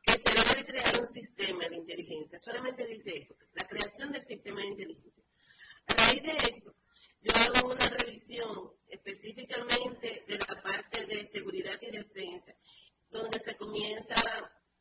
que 0.00 0.12
se 0.12 0.30
debe 0.32 0.62
de 0.62 0.64
crear 0.64 1.00
un 1.00 1.06
sistema 1.06 1.68
de 1.68 1.74
inteligencia. 1.74 2.38
Solamente 2.38 2.86
dice 2.86 3.18
eso, 3.18 3.34
la 3.54 3.66
creación 3.66 4.12
del 4.12 4.24
sistema 4.24 4.60
de 4.60 4.68
inteligencia. 4.68 5.24
A 5.88 5.94
raíz 5.94 6.22
de 6.22 6.30
esto, 6.30 6.72
yo 7.22 7.30
hago 7.54 7.72
una 7.72 7.88
revisión 7.88 8.72
específicamente 8.88 10.24
de 10.26 10.38
la 10.38 10.62
parte 10.62 11.06
de 11.06 11.26
seguridad 11.28 11.78
y 11.80 11.90
defensa, 11.90 12.54
donde 13.10 13.38
se 13.40 13.56
comienza 13.56 14.14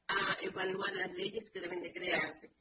a 0.07 0.37
evaluar 0.41 0.93
las 0.95 1.11
leyes 1.13 1.49
que 1.51 1.61
deben 1.61 1.81
de 1.81 1.93
crearse. 1.93 2.51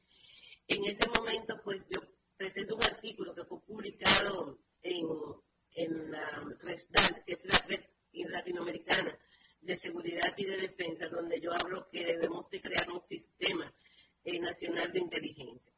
En 0.69 0.85
ese 0.85 1.09
momento, 1.09 1.61
pues 1.65 1.87
yo 1.89 2.01
presento 2.37 2.77
un 2.77 2.85
artículo 2.85 3.35
que 3.35 3.45
fue 3.45 3.61
publicado 3.63 4.59
en, 4.83 5.07
en 5.75 6.11
la 6.11 6.45
RESDAL, 6.61 7.25
que 7.25 7.33
es 7.33 7.45
la 7.45 7.59
red 7.67 7.81
latinoamericana 8.13 9.19
de 9.61 9.79
seguridad 9.79 10.35
y 10.37 10.45
de 10.45 10.57
defensa, 10.57 11.09
donde 11.09 11.41
yo 11.41 11.53
hablo 11.53 11.89
que 11.91 12.05
debemos 12.05 12.49
de 12.51 12.61
crear 12.61 12.91
un 12.91 13.03
sistema 13.03 13.73
eh, 14.25 14.39
nacional 14.39 14.91
de 14.93 15.01
inteligencia. 15.01 15.73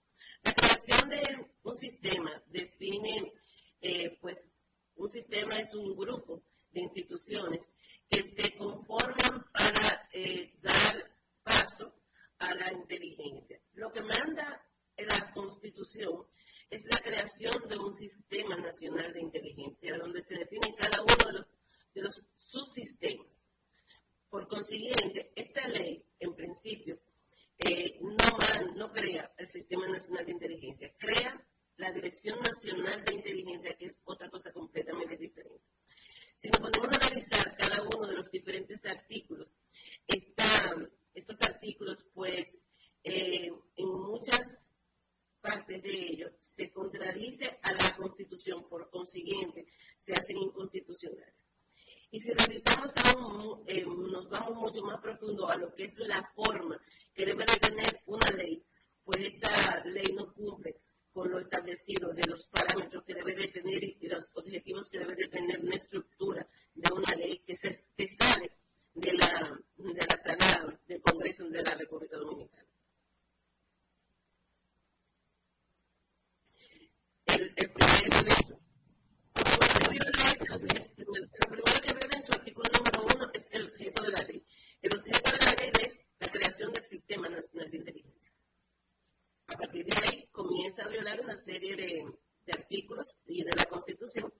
La 0.44 0.52
creación 0.52 1.08
de 1.08 1.46
un 1.62 1.74
sistema 1.74 2.42
define, 2.46 3.32
eh, 3.82 4.16
pues, 4.20 4.48
un 4.96 5.08
sistema 5.08 5.58
es 5.58 5.74
un 5.74 5.96
grupo 5.96 6.42
de 6.70 6.80
instituciones 6.80 7.72
que 8.08 8.22
se 8.22 8.56
conforman 8.56 9.44
para 9.52 10.08
eh, 10.12 10.54
dar 10.62 11.12
paso 11.42 11.92
a 12.38 12.54
la 12.54 12.72
inteligencia. 12.72 13.60
Lo 13.74 13.90
que 13.90 14.02
manda 14.02 14.64
la 14.96 15.32
Constitución 15.32 16.26
es 16.70 16.84
la 16.84 16.98
creación 17.00 17.68
de 17.68 17.76
un 17.76 17.92
sistema 17.92 18.56
nacional 18.56 19.12
de 19.12 19.20
inteligencia, 19.20 19.98
donde 19.98 20.22
se 20.22 20.38
define 20.38 20.74
cada 20.76 21.02
uno 21.02 21.26
de 21.26 21.32
los, 21.32 21.46
de 21.94 22.02
los 22.02 22.24
subsistemas. 22.36 23.26
Por 24.30 24.48
consiguiente, 24.48 25.32
esta 25.34 25.66
ley, 25.68 26.02
en 26.20 26.34
principio, 26.34 26.98
eh, 27.58 27.98
no, 28.00 28.76
no 28.76 28.92
crea 28.92 29.32
el 29.36 29.46
Sistema 29.48 29.86
Nacional 29.88 30.24
de 30.24 30.32
Inteligencia, 30.32 30.92
crea 30.98 31.46
la 31.82 31.92
Dirección 31.92 32.38
Nacional 32.40 33.04
de 33.04 33.14
Inteligencia, 33.14 33.76
que 33.76 33.86
es 33.86 34.00
otra 34.04 34.30
cosa 34.30 34.52
completamente 34.52 35.16
diferente. 35.16 35.64
Si 36.36 36.48
nos 36.48 36.60
ponemos 36.60 36.88
a 36.88 36.96
analizar 36.96 37.56
cada 37.56 37.82
uno 37.82 38.06
de 38.06 38.14
los 38.14 38.30
diferentes 38.30 38.84
artículos, 38.86 39.54
está, 40.06 40.76
estos 41.14 41.40
artículos, 41.42 41.98
pues, 42.14 42.56
eh, 43.04 43.52
en 43.76 43.88
muchas 43.88 44.64
partes 45.40 45.82
de 45.82 45.90
ellos 45.90 46.32
se 46.40 46.70
contradice 46.70 47.58
a 47.62 47.72
la 47.72 47.96
Constitución, 47.96 48.68
por 48.68 48.88
consiguiente, 48.90 49.66
se 49.98 50.12
hacen 50.14 50.38
inconstitucionales. 50.38 51.50
Y 52.10 52.20
si 52.20 52.32
revisamos 52.32 52.92
aún, 53.06 53.64
eh, 53.66 53.84
nos 53.84 54.28
vamos 54.28 54.54
mucho 54.56 54.82
más 54.82 55.00
profundo 55.00 55.48
a 55.48 55.56
lo 55.56 55.74
que 55.74 55.84
es 55.84 55.98
la 55.98 56.22
forma 56.34 56.80
que 57.14 57.26
debe 57.26 57.44
de 57.44 57.56
tener 57.56 58.02
una 58.06 58.30
ley, 58.36 58.62
pues 59.02 59.24
esta 59.24 59.82
ley 59.84 60.12
no 60.14 60.32
cumple 60.32 60.76
con 61.12 61.30
lo 61.30 61.40
establecido 61.40 62.12
de 62.12 62.26
los 62.26 62.46
parámetros 62.46 63.04
que 63.04 63.14
debe 63.14 63.34
de 63.34 63.48
tener 63.48 63.82
y 63.82 64.08
los 64.08 64.30
objetivos 64.34 64.88
que 64.88 64.98
debe 64.98 65.14
de 65.14 65.28
tener 65.28 65.60
una 65.60 65.74
estructura 65.74 66.46
de 66.74 66.92
una 66.92 67.14
ley 67.16 67.38
que, 67.46 67.56
se, 67.56 67.86
que 67.96 68.08
sale 68.08 68.52
de 68.94 69.12
la, 69.14 69.60
de 69.76 70.06
la 70.06 70.22
sala 70.22 70.80
del 70.86 71.00
Congreso 71.00 71.48
de 71.48 71.62
la 71.62 71.74
República 71.74 72.16
Dominicana. 72.16 72.66
El, 77.26 77.52
el 77.56 77.70
primer 77.70 78.32
hecho, 78.32 78.60
lo 79.34 79.80
primero 79.80 80.12
que 81.80 81.94
viola 81.94 82.16
en 82.16 82.26
su 82.26 82.32
artículo 82.32 82.70
número 82.76 83.16
uno 83.16 83.30
es 83.32 83.48
el 83.52 83.66
objeto 83.66 84.02
de 84.02 84.10
la 84.10 84.22
ley. 84.24 84.44
El 84.82 84.98
objeto 84.98 85.30
de 85.30 85.38
la 85.38 85.54
ley 85.54 85.72
es 85.80 86.04
la 86.18 86.28
creación 86.28 86.72
del 86.72 86.84
Sistema 86.84 87.28
Nacional 87.28 87.70
de 87.70 87.76
Inteligencia. 87.78 88.32
A 89.46 89.56
partir 89.56 89.86
de 89.86 90.06
ahí 90.06 90.28
comienza 90.32 90.84
a 90.84 90.88
violar 90.88 91.20
una 91.20 91.38
serie 91.38 91.76
de, 91.76 92.04
de 92.44 92.52
artículos 92.52 93.14
y 93.26 93.42
de 93.42 93.52
la 93.56 93.64
Constitución 93.64 94.32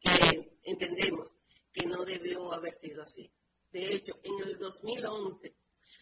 que 0.00 0.58
entendemos 0.62 1.36
que 1.72 1.86
no 1.86 2.04
debió 2.04 2.52
haber 2.52 2.74
sido 2.78 3.02
así. 3.02 3.30
De 3.76 3.94
hecho, 3.94 4.18
en 4.22 4.48
el 4.48 4.58
2011, 4.58 5.54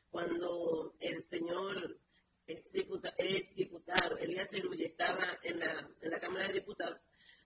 cuando 0.08 0.94
el 1.00 1.20
señor 1.22 1.98
ex 2.46 2.70
diputado, 2.72 3.14
ex 3.18 3.54
diputado 3.56 4.16
Elías 4.18 4.50
Cerulla 4.50 4.86
estaba 4.86 5.38
en 5.42 5.58
la, 5.58 5.90
en 6.00 6.10
la 6.10 6.20
Cámara 6.20 6.46
de 6.46 6.54
Diputados, 6.54 7.00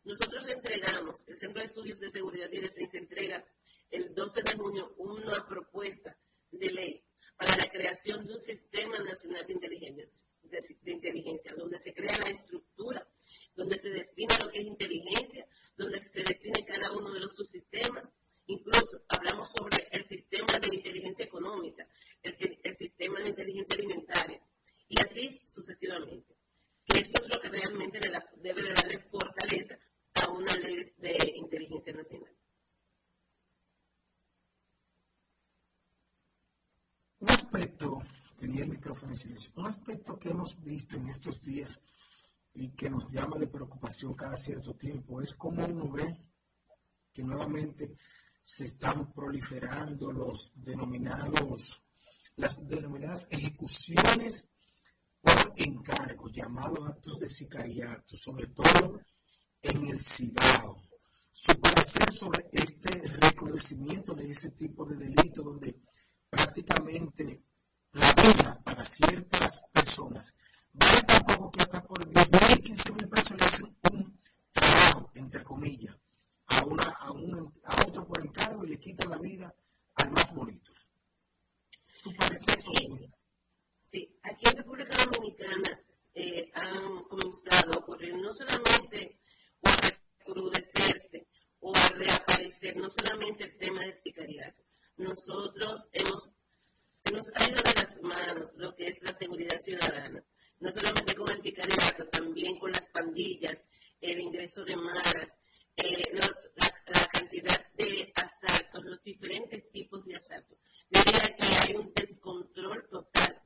nosotros 0.04 0.46
entregamos, 0.48 1.16
el 1.26 1.38
Centro 1.38 1.60
de 1.60 1.68
Estudios 1.68 1.98
de 2.00 2.10
Seguridad 2.10 2.50
y 2.52 2.58
Defensa 2.58 2.98
entrega 2.98 3.42
el 3.90 4.14
12 4.14 4.42
de 4.42 4.52
junio 4.52 4.94
una 4.98 5.46
propuesta 5.46 6.14
de 6.50 6.72
ley 6.72 7.04
para 7.36 7.56
la 7.56 7.70
creación 7.70 8.26
de 8.26 8.34
un 8.34 8.40
sistema 8.40 8.98
nacional 8.98 9.46
de 9.46 9.52
inteligencia, 9.54 10.28
de, 10.42 10.58
de 10.82 10.92
inteligencia, 10.92 11.54
donde 11.54 11.78
se 11.78 11.94
crea 11.94 12.18
la 12.18 12.28
estructura, 12.28 13.08
donde 13.54 13.78
se 13.78 13.90
define 13.90 14.34
lo 14.42 14.50
que 14.50 14.58
es 14.58 14.66
inteligencia, 14.66 15.48
donde 15.76 16.06
se 16.06 16.22
define 16.22 16.64
cada 16.66 16.92
uno 16.92 17.10
de 17.12 17.20
los 17.20 17.34
subsistemas 17.34 18.12
Incluso 18.48 19.02
hablamos 19.08 19.50
sobre 19.50 19.88
el 19.90 20.04
sistema 20.04 20.58
de 20.58 20.74
inteligencia 20.74 21.26
económica, 21.26 21.86
el, 22.22 22.76
sistema 22.76 23.20
de 23.20 23.28
inteligencia 23.28 23.76
alimentaria 23.76 24.40
y 24.88 25.00
así 25.02 25.42
sucesivamente. 25.46 26.34
Que 26.86 27.00
esto 27.00 27.22
es 27.22 27.28
lo 27.28 27.42
que 27.42 27.50
realmente 27.50 28.00
debe 28.36 28.62
de 28.62 28.72
darle 28.72 28.98
fortaleza 29.00 29.78
a 30.14 30.30
una 30.30 30.56
ley 30.56 30.82
de 30.96 31.32
inteligencia 31.36 31.92
nacional. 31.92 32.34
Un 37.20 37.30
aspecto, 37.30 37.98
un 39.54 39.66
aspecto 39.66 40.18
que 40.18 40.28
hemos 40.28 40.62
visto 40.62 40.96
en 40.96 41.08
estos 41.08 41.40
días 41.40 41.80
y 42.52 42.68
que 42.72 42.90
nos 42.90 43.08
llama 43.08 43.38
de 43.38 43.46
preocupación 43.46 44.12
cada 44.12 44.36
cierto 44.36 44.74
tiempo 44.74 45.22
es 45.22 45.32
cómo 45.32 45.64
uno 45.64 45.90
ve 45.90 46.14
que 47.14 47.22
nuevamente 47.22 47.96
se 48.42 48.66
están 48.66 49.10
proliferando 49.12 50.12
los 50.12 50.52
denominados, 50.54 51.82
las 52.36 52.68
denominadas 52.68 53.26
ejecuciones 53.30 54.46
por 55.22 55.54
encargo, 55.56 56.28
llamados 56.28 56.88
actos 56.90 57.18
de 57.18 57.28
sicariato, 57.30 58.14
sobre 58.14 58.48
todo 58.48 59.00
en 59.62 59.86
el 59.86 60.00
Cibao. 60.02 60.82
Su 61.32 61.58
parecer 61.58 62.12
sobre 62.12 62.46
este 62.52 62.90
recrudecimiento 62.90 64.14
de 64.14 64.30
ese 64.30 64.50
tipo 64.50 64.84
de 64.84 64.96
delito 64.96 65.42
donde 65.42 65.80
prácticamente 66.28 67.42
la 67.92 68.12
vida 68.12 68.57
ciertas 68.98 69.62
personas 69.72 70.34
vale 70.72 71.02
tan 71.02 71.24
poco 71.26 71.50
que 71.50 71.62
hasta 71.62 71.82
por 71.84 71.98
10.000 71.98 72.58
y 72.58 72.72
15.000 72.72 73.08
pesos 73.08 73.30
le 73.38 73.44
hacen 73.44 73.76
un 73.92 74.20
trabajo, 74.52 75.10
entre 75.14 75.42
comillas 75.44 75.96
a, 76.46 76.64
una, 76.64 76.84
a, 76.84 77.12
un, 77.12 77.52
a 77.64 77.86
otro 77.86 78.06
por 78.06 78.20
encargo 78.20 78.64
y 78.64 78.70
le 78.70 78.80
quita 78.80 79.06
la 79.08 79.18
vida 79.18 79.54
al 79.96 80.10
más 80.10 80.34
bonito. 80.34 80.72
¿Tú 82.02 82.10
sí, 82.56 83.08
sí, 83.82 84.18
aquí 84.22 84.46
en 84.48 84.56
República 84.56 84.96
Dominicana 85.04 85.80
eh, 86.14 86.50
han 86.54 87.04
comenzado 87.04 87.74
a 87.74 87.78
ocurrir 87.78 88.16
no 88.16 88.32
solamente 88.32 89.18
o 89.60 89.68
a 89.68 89.76
recrudecerse 90.18 91.26
o 91.60 91.74
a 91.74 91.88
reaparecer, 91.88 92.76
no 92.76 92.88
solamente 92.88 93.44
el 93.44 93.56
tema 93.56 93.82
del 93.82 93.96
sicariato. 93.96 94.62
Nosotros 94.96 95.88
hemos, 95.92 96.30
nos 97.12 97.26
ha 97.34 97.48
ido 97.48 97.62
de 97.62 97.74
las 97.74 98.02
manos 98.02 98.54
lo 98.56 98.74
que 98.74 98.88
es 98.88 99.02
la 99.02 99.14
seguridad 99.14 99.58
ciudadana, 99.58 100.22
no 100.60 100.72
solamente 100.72 101.14
con 101.14 101.30
el 101.30 101.42
sicariato, 101.42 102.06
también 102.08 102.58
con 102.58 102.70
las 102.72 102.86
pandillas, 102.86 103.56
el 104.00 104.20
ingreso 104.20 104.64
de 104.64 104.76
maras, 104.76 105.34
eh, 105.76 106.02
la, 106.14 107.08
cantidad 107.12 107.66
de 107.74 108.12
asaltos, 108.14 108.84
los 108.84 109.02
diferentes 109.02 109.70
tipos 109.70 110.04
de 110.04 110.16
asaltos. 110.16 110.58
Diría 110.88 111.36
que 111.36 111.44
hay 111.60 111.76
un 111.76 111.92
descontrol 111.94 112.88
total 112.88 113.42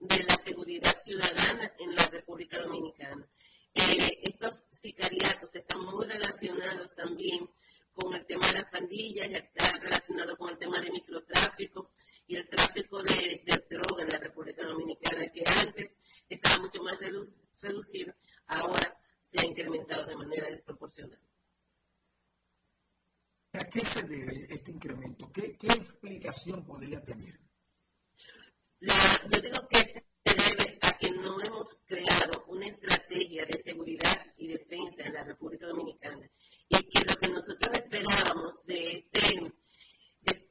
de 0.00 0.24
la 0.24 0.36
seguridad 0.36 0.96
ciudadana 1.02 1.72
en 1.78 1.94
la 1.94 2.06
República 2.06 2.58
Dominicana. 2.60 3.26
Eh, 3.74 4.20
estos 4.22 4.64
sicariatos 4.70 5.54
están 5.54 5.80
muy 5.82 6.06
relacionados 6.06 6.94
también 6.94 7.48
con 7.92 8.14
el 8.14 8.24
tema 8.26 8.46
de 8.48 8.54
las 8.54 8.70
pandillas, 8.70 9.28
está 9.30 9.78
relacionado 9.78 10.36
con 10.36 10.50
el 10.50 10.58
tema 10.58 10.80
de 10.80 10.90
microtráfico 10.90 11.90
y 12.28 12.36
el 12.36 12.48
tráfico 12.48 13.02
de, 13.02 13.42
de 13.44 13.64
droga 13.70 14.02
en 14.02 14.10
la 14.10 14.18
República 14.18 14.64
Dominicana, 14.64 15.26
que 15.28 15.42
antes 15.46 15.96
estaba 16.28 16.62
mucho 16.62 16.82
más 16.82 16.98
reducido, 17.60 18.14
ahora 18.46 19.00
se 19.22 19.40
ha 19.40 19.46
incrementado 19.46 20.04
de 20.06 20.16
manera 20.16 20.46
desproporcional. 20.46 21.18
¿A 23.54 23.60
qué 23.60 23.80
se 23.80 24.02
debe 24.02 24.46
este 24.50 24.70
incremento? 24.70 25.32
¿Qué, 25.32 25.56
explicación 25.62 26.64
podría 26.64 27.02
tener? 27.02 27.40
yo 28.80 29.40
digo 29.40 29.66
que 29.68 29.78
se 29.78 30.04
debe 30.24 30.78
a 30.82 30.92
que 30.98 31.10
no 31.10 31.40
hemos 31.40 31.78
creado 31.86 32.44
una 32.46 32.66
estrategia 32.66 33.44
de 33.46 33.58
seguridad 33.58 34.26
y 34.36 34.48
defensa 34.48 35.02
en 35.02 35.14
la 35.14 35.24
República 35.24 35.66
Dominicana 35.66 36.30
y 36.68 36.76
que 36.76 37.04
lo 37.08 37.16
que 37.16 37.28
nosotros 37.28 37.74
esperábamos 37.74 38.64
de 38.66 38.92
este, 38.92 39.52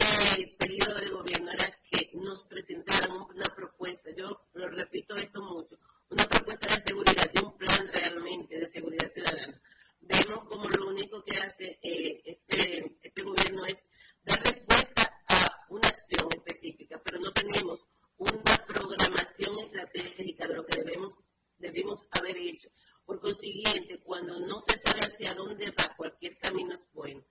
este 0.08 0.56
periodo 0.58 0.96
de 0.96 1.10
gobierno 1.10 1.52
era 1.52 1.78
que 1.90 2.12
nos 2.14 2.46
presentaran 2.46 3.12
una 3.12 3.46
propuesta, 3.56 4.10
yo 4.16 4.48
lo 4.54 4.70
repito 4.70 5.16
esto 5.16 5.42
mucho, 5.42 5.78
una 6.10 6.26
propuesta 6.26 6.76
de 6.76 6.82
seguridad, 6.82 7.32
de 7.32 7.42
un 7.42 7.58
plan 7.58 7.90
realmente 7.94 8.60
de 8.60 8.68
seguridad 8.68 9.10
ciudadana 9.10 9.62
vemos 10.08 10.44
como 10.46 10.70
lo 10.70 10.88
único 10.88 11.24
que 11.24 11.38
hace 11.38 11.80
eh, 11.82 12.22
este, 12.26 12.98
este 13.02 13.22
gobierno 13.22 13.66
es 13.66 13.84
dar 14.24 14.40
respuesta 14.44 15.24
a 15.28 15.66
una 15.70 15.88
acción 15.88 16.28
específica, 16.34 17.02
pero 17.04 17.20
no 17.20 17.32
tenemos 17.32 17.88
una 18.18 18.66
programación 18.68 19.60
estratégica 19.60 20.48
de 20.48 20.56
lo 20.56 20.66
que 20.66 20.82
debemos, 20.82 21.18
debimos 21.58 22.08
haber 22.12 22.38
hecho. 22.38 22.70
Por 23.06 23.20
consiguiente, 23.22 24.00
cuando 24.00 24.40
no 24.40 24.60
se 24.60 24.78
sabe 24.80 25.02
hacia 25.02 25.34
dónde 25.34 25.72
va, 25.72 25.96
cualquier 25.96 26.38
camino 26.38 26.74
es 26.74 26.88
bueno. 26.94 27.24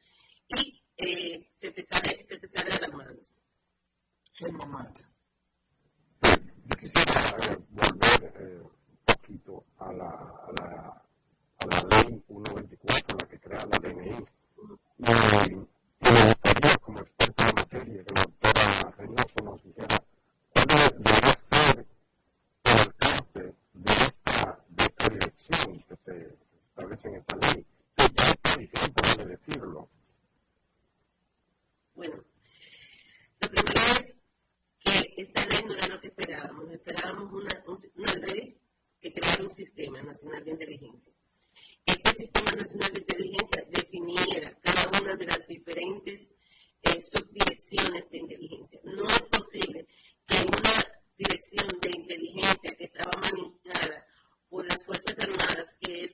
Y 0.49 0.83
eh, 0.99 1.49
se, 1.55 1.71
te 1.71 1.87
sale, 1.87 2.25
se 2.27 2.39
te 2.39 2.49
sale 2.49 2.71
de 2.71 2.81
las 2.81 2.93
manos. 2.93 3.41
Yo 4.39 4.49
quisiera 6.77 7.59
volver 7.71 8.35
eh, 8.39 8.61
un 8.63 8.71
poquito 9.05 9.65
a 9.79 9.93
la, 9.93 10.09
a 10.09 10.53
la 10.53 11.03
a 11.59 11.67
la 11.67 11.83
ley 11.89 12.23
124, 12.27 13.17
la 13.19 13.27
que 13.29 13.41
crea 13.41 13.67
la 13.67 13.79
DNI. 13.79 14.27
Y, 14.99 15.03
me 16.13 16.25
gustaría, 16.27 16.77
como 16.79 17.01
experta 17.01 17.49
en 17.49 17.55
materia, 17.55 18.05
que 18.05 18.15
la 18.15 18.23
doctora 18.23 18.91
Reynoso 18.99 19.45
nos 19.45 19.63
dijera 19.63 20.03
cuál 20.53 20.67
debería 20.69 21.33
ser 21.51 21.87
el 22.65 22.79
alcance 22.79 23.55
de 23.73 23.93
esta, 23.93 24.65
de 24.69 24.85
esta 24.85 25.09
dirección 25.09 25.83
que 25.89 25.97
se 26.05 26.15
establece 26.69 27.09
en 27.09 27.15
esa 27.17 27.37
ley, 27.37 27.67
que 27.97 28.05
ya 28.15 28.25
está 28.31 28.57
vigente, 28.57 29.03
debe 29.17 29.31
decirlo. 29.31 29.89
Bueno, 31.97 32.25
lo 33.41 33.49
primero 33.49 33.81
es 33.99 34.15
que 34.79 35.23
esta 35.23 35.45
ley 35.47 35.65
no 35.67 35.75
era 35.75 35.89
lo 35.89 36.01
que 36.01 36.09
esperábamos. 36.09 36.71
Esperábamos 36.71 37.33
una, 37.33 37.65
una 37.97 38.13
ley 38.27 38.57
que 39.01 39.13
creara 39.13 39.43
un 39.43 39.51
sistema 39.51 40.01
nacional 40.03 40.45
de 40.45 40.51
inteligencia 40.53 41.13
este 41.87 42.15
Sistema 42.15 42.51
Nacional 42.51 42.93
de 42.93 43.01
Inteligencia 43.01 43.65
definiera 43.71 44.59
cada 44.61 45.01
una 45.01 45.15
de 45.15 45.27
las 45.27 45.47
diferentes 45.47 46.21
eh, 46.83 47.03
subdirecciones 47.03 48.11
de 48.11 48.19
inteligencia. 48.19 48.81
No 48.83 49.07
es 49.07 49.27
posible 49.29 49.87
que 50.27 50.37
una 50.37 51.01
dirección 51.17 51.69
de 51.81 51.91
inteligencia 51.91 52.75
que 52.77 52.85
estaba 52.85 53.13
manejada 53.21 54.07
por 54.49 54.67
las 54.67 54.85
Fuerzas 54.85 55.17
Armadas, 55.21 55.77
que 55.81 56.06